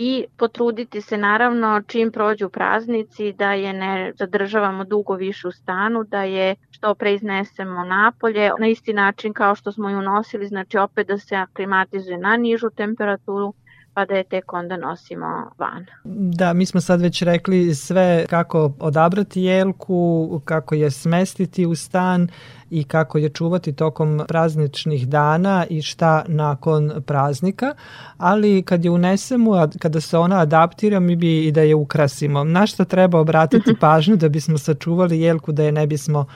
[0.00, 6.04] I potruditi se naravno čim prođu praznici da je ne zadržavamo dugo više u stanu,
[6.04, 8.50] da je što pre iznesemo napolje.
[8.60, 12.70] Na isti način kao što smo i unosili, znači opet da se aklimatizuje na nižu
[12.70, 13.54] temperaturu,
[13.98, 15.26] pa da je tek onda nosimo
[15.58, 15.86] van.
[16.04, 22.28] Da, mi smo sad već rekli sve kako odabrati jelku, kako je smestiti u stan
[22.70, 27.74] i kako je čuvati tokom prazničnih dana i šta nakon praznika,
[28.18, 32.44] ali kad je unesemo, kada se ona adaptira, mi bi i da je ukrasimo.
[32.44, 36.26] Na šta treba obratiti pažnju da bismo sačuvali jelku, da je ne bismo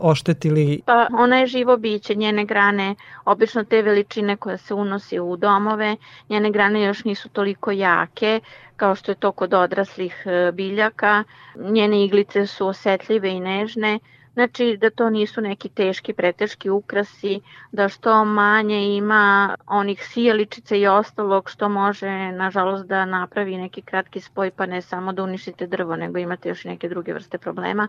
[0.00, 0.82] oštetili?
[0.86, 5.96] Pa ona je živo biće, njene grane, obično te veličine koja se unosi u domove,
[6.28, 8.40] njene grane još nisu toliko jake
[8.80, 11.24] kao što je to kod odraslih e, biljaka,
[11.56, 13.98] njene iglice su osetljive i nežne,
[14.40, 17.40] Znači da to nisu neki teški, preteški ukrasi,
[17.72, 24.20] da što manje ima onih sijaličica i ostalog što može, nažalost, da napravi neki kratki
[24.20, 27.88] spoj, pa ne samo da uništite drvo, nego imate još neke druge vrste problema.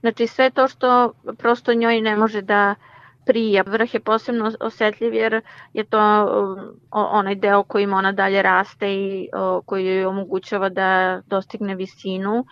[0.00, 2.74] Znači sve to što prosto njoj ne može da
[3.26, 3.62] prija.
[3.66, 5.40] Vrh je posebno osetljiv jer
[5.72, 6.00] je to
[6.90, 9.28] onaj deo kojim ona dalje raste i
[9.66, 12.44] koji joj omogućava da dostigne visinu.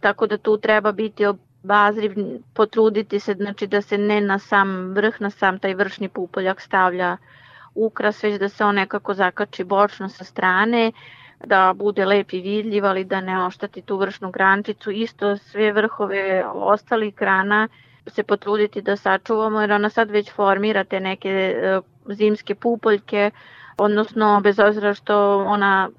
[0.00, 1.26] Tako da tu treba biti
[1.62, 2.14] bazriv,
[2.54, 7.16] potruditi se znači da se ne na sam vrh, na sam taj vršni pupoljak stavlja
[7.74, 10.92] ukras, već da se on nekako zakači bočno sa strane,
[11.44, 14.90] da bude lep i vidljiv, ali da ne oštati tu vršnu grančicu.
[14.90, 17.68] Isto sve vrhove ostalih grana
[18.06, 23.30] se potruditi da sačuvamo, jer ona sad već formira te neke e, zimske pupoljke,
[23.78, 25.90] odnosno bez obzira što ona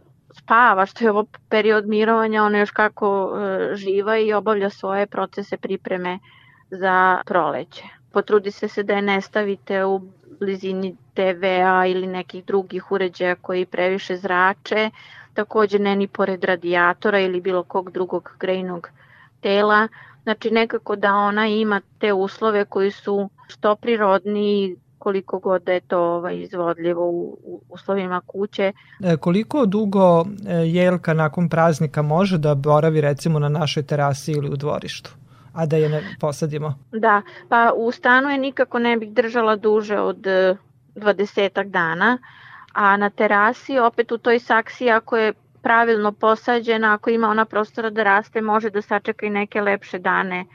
[0.43, 5.57] spava, što je ovo period mirovanja, ona još kako e, živa i obavlja svoje procese
[5.57, 6.19] pripreme
[6.69, 7.83] za proleće.
[8.11, 10.01] Potrudi se da je ne stavite u
[10.39, 14.89] blizini TV-a ili nekih drugih uređaja koji previše zrače,
[15.33, 18.89] takođe ne ni pored radijatora ili bilo kog drugog grejnog
[19.41, 19.87] tela,
[20.23, 25.79] znači nekako da ona ima te uslove koji su što prirodniji, koliko god da je
[25.79, 28.71] to ovaj, izvodljivo u, u uslovima kuće.
[29.03, 34.49] E, koliko dugo e, jelka nakon praznika može da boravi recimo na našoj terasi ili
[34.49, 35.11] u dvorištu?
[35.53, 36.73] a da je ne posadimo?
[36.91, 40.17] Da, pa u stanu je nikako ne bih držala duže od
[40.95, 42.17] 20 e, dana,
[42.73, 47.89] a na terasi opet u toj saksiji ako je pravilno posađena, ako ima ona prostora
[47.89, 50.45] da raste, može da sačeka i neke lepše dane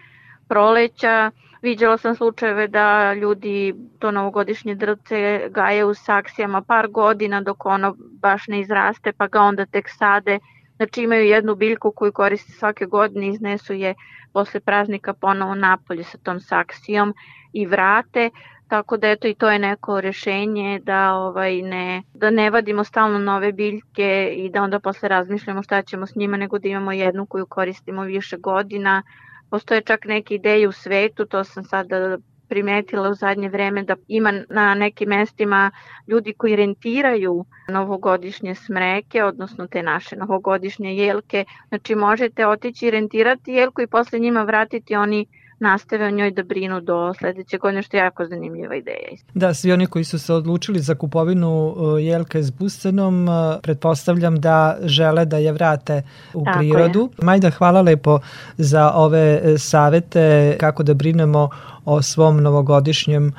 [0.49, 1.31] proleća,
[1.63, 7.97] Viđala sam slučajeve da ljudi to novogodišnje drvce gaje u saksijama par godina dok ono
[7.99, 10.39] baš ne izraste pa ga onda tek sade.
[10.77, 13.95] Znači imaju jednu biljku koju koriste svake godine, iznesu je
[14.33, 17.15] posle praznika ponovo napolje sa tom saksijom
[17.53, 18.31] i vrate.
[18.69, 23.19] Tako da eto i to je neko rešenje da ovaj ne da ne vadimo stalno
[23.19, 27.27] nove biljke i da onda posle razmišljamo šta ćemo s njima nego da imamo jednu
[27.27, 29.03] koju koristimo više godina
[29.51, 32.19] Postoje čak neke ideje u svetu, to sam sada
[32.49, 35.71] primetila u zadnje vreme da ima na nekim mestima
[36.07, 41.45] ljudi koji rentiraju novogodišnje smreke, odnosno te naše novogodišnje jelke.
[41.69, 45.27] Znači možete otići i rentirati jelku i posle njima vratiti oni
[45.61, 48.97] nastave o njoj da brinu do sledeće godine, što je jako zanimljiva ideja.
[49.35, 54.41] Da, svi oni koji su se odlučili za kupovinu uh, jelke s busenom, uh, pretpostavljam
[54.41, 56.03] da žele da je vrate
[56.35, 57.11] u Tako prirodu.
[57.19, 57.25] Je.
[57.25, 58.19] Majda, hvala lepo
[58.57, 61.49] za ove uh, savete kako da brinemo
[61.85, 63.33] o svom novogodišnjem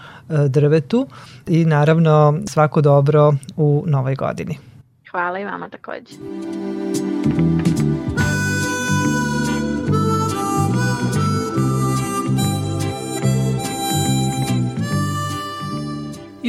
[0.47, 1.07] drvetu
[1.47, 4.57] i naravno svako dobro u novoj godini.
[5.11, 6.15] Hvala i vama takođe.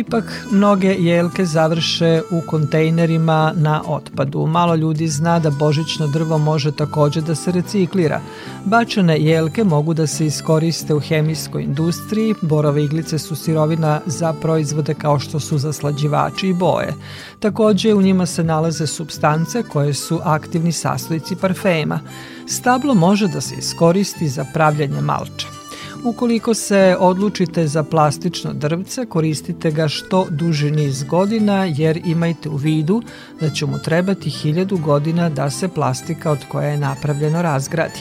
[0.01, 4.47] Ipak mnoge jelke završe u kontejnerima na otpadu.
[4.47, 8.21] Malo ljudi zna da božićno drvo može takođe da se reciklira.
[8.65, 14.95] Bačene jelke mogu da se iskoriste u hemijskoj industriji, borove iglice su sirovina za proizvode
[14.95, 16.95] kao što su zaslađivači i boje.
[17.39, 22.01] Takođe u njima se nalaze substance koje su aktivni sastojci parfema.
[22.47, 25.60] Stablo može da se iskoristi za pravljanje malča.
[26.05, 32.57] Ukoliko se odlučite za plastično drvce, koristite ga što duži niz godina jer imajte u
[32.57, 33.03] vidu
[33.41, 38.01] da će mu trebati hiljadu godina da se plastika od koje je napravljeno razgradi.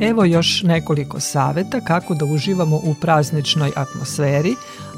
[0.00, 4.54] Evo još nekoliko saveta kako da uživamo u prazničnoj atmosferi,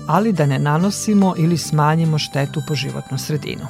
[0.07, 3.67] ali da ne nanosimo ili smanjimo štetu po životnu sredinu.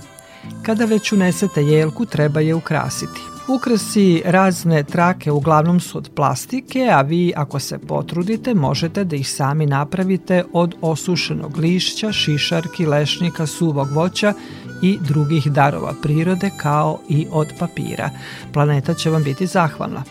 [0.62, 3.20] Kada već unesete jelku, treba je ukrasiti.
[3.54, 9.30] Ukrasi razne trake uglavnom su od plastike, a vi ako se potrudite možete da ih
[9.30, 14.34] sami napravite od osušenog lišća, šišarki, lešnika, suvog voća
[14.82, 18.10] i drugih darova prirode kao i od papira.
[18.52, 20.02] Planeta će vam biti zahvalna.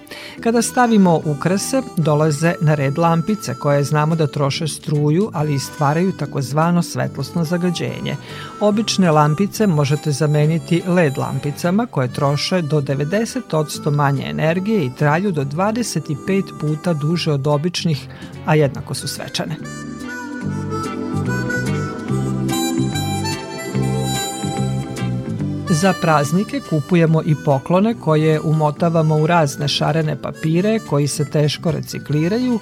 [0.44, 6.12] Kada stavimo ukrase, dolaze na red lampice koje znamo da troše struju, ali i stvaraju
[6.12, 8.16] takozvano svetlosno zagađenje.
[8.60, 13.29] Obične lampice možete zameniti LED lampicama koje troše do 90%
[13.92, 18.08] manje energije i traju do 25 puta duže od običnih,
[18.46, 19.56] a jednako su svečane.
[25.70, 32.60] Za praznike kupujemo i poklone koje umotavamo u razne šarene papire koji se teško recikliraju,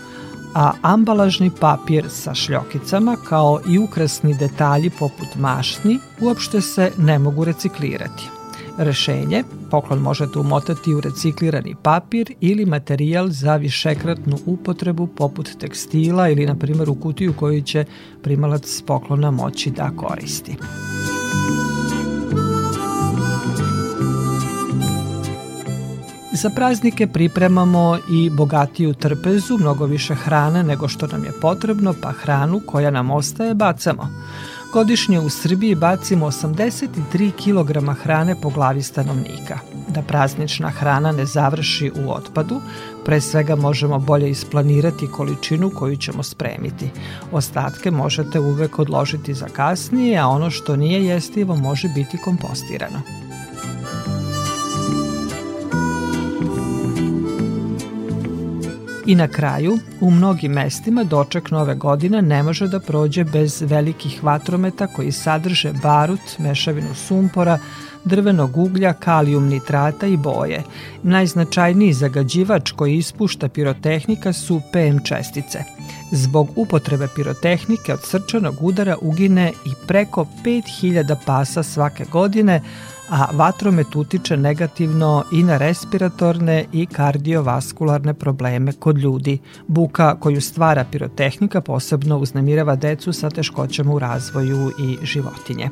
[0.56, 7.44] a ambalažni papir sa šljokicama kao i ukrasni detalji poput mašni uopšte se ne mogu
[7.44, 8.37] reciklirati.
[8.78, 16.46] Rešenje, poklon možete umotati u reciklirani papir ili materijal za višekratnu upotrebu poput tekstila ili
[16.46, 17.86] na primjer u kutiju koju će
[18.24, 20.56] primalac poklona moći da koristi.
[26.32, 32.12] Za praznike pripremamo i bogatiju trpezu, mnogo više hrane nego što nam je potrebno, pa
[32.12, 34.10] hranu koja nam ostaje bacamo.
[34.78, 39.60] Godišnje u Srbiji bacimo 83 kg hrane po glavi stanovnika.
[39.88, 42.62] Da praznična hrana ne završi u otpadu,
[43.06, 46.90] pre svega možemo bolje isplanirati količinu koju ćemo spremiti.
[47.32, 53.27] Ostatke možete uvek odložiti za kasnije, a ono što nije jestivo može biti kompostirano.
[59.08, 64.24] I na kraju, u mnogim mestima doček nove godine ne može da prođe bez velikih
[64.24, 67.60] vatrometa koji sadrže barut, mešavinu sumpora,
[68.06, 70.64] drvenog uglja, kalijum nitrata i boje.
[71.04, 75.64] Najznačajniji zagađivač koji ispušta pirotehnika su PM čestice.
[76.12, 82.62] Zbog upotrebe pirotehnike od srčanog udara ugine i preko 5000 pasa svake godine,
[83.10, 89.40] a vatromet utiče negativno i na respiratorne i kardiovaskularne probleme kod ljudi.
[89.68, 95.70] Buka koju stvara pirotehnika posebno uznemirava decu sa teškoćama u razvoju i životinje.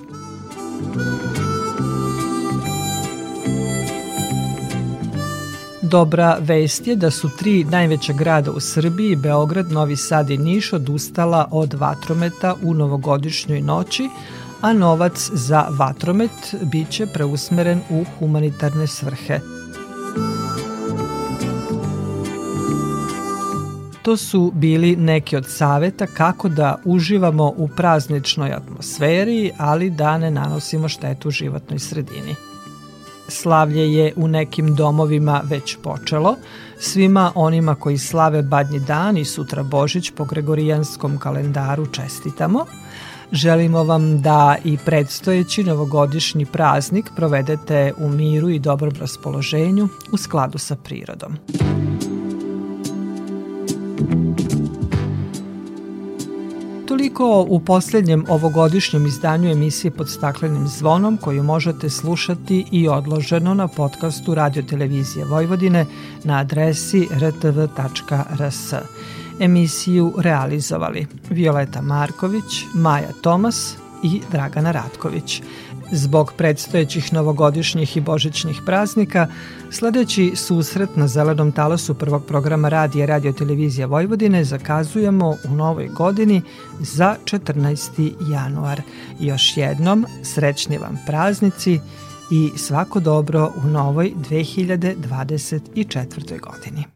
[5.82, 10.74] Dobra vest je da su tri najveća grada u Srbiji, Beograd, Novi Sad i Niš,
[10.74, 14.10] odustala od vatrometa u novogodišnjoj noći,
[14.66, 19.40] a novac za vatromet biće preusmeren u humanitarne svrhe.
[24.02, 30.32] To su bili neki od saveta kako da uživamo u prazničnoj atmosferi, ali da ne
[30.32, 32.36] nanosimo štetu životnoj sredini.
[33.28, 36.36] Slavlje je u nekim domovima već počelo.
[36.80, 42.66] Svima onima koji slave Badnji dan i sutra Božić po gregorijanskom kalendaru čestitamo–
[43.32, 50.58] Želimo vam da i predstojeći novogodišnji praznik provedete u miru i dobrom raspoloženju u skladu
[50.58, 51.38] sa prirodom.
[56.88, 63.68] Toliko u poslednjem ovogodišnjem izdanju emisije pod staklenim zvonom koju možete slušati i odloženo na
[63.68, 65.86] podcastu Radio Televizije Vojvodine
[66.24, 68.74] na adresi rtv.rs.
[69.40, 75.42] Emisiju realizovali Violeta Marković, Maja Tomas i Dragana Ratković.
[75.92, 79.28] Zbog predstojećih novogodišnjih i božićnih praznika,
[79.72, 86.42] sledeći susret na zelenom talasu prvog programa radija Radio Televizija Vojvodine zakazujemo u novoj godini
[86.80, 88.12] za 14.
[88.32, 88.82] januar.
[89.20, 91.80] Još jednom, srećni vam praznici
[92.32, 96.40] i svako dobro u novoj 2024.
[96.40, 96.95] godini.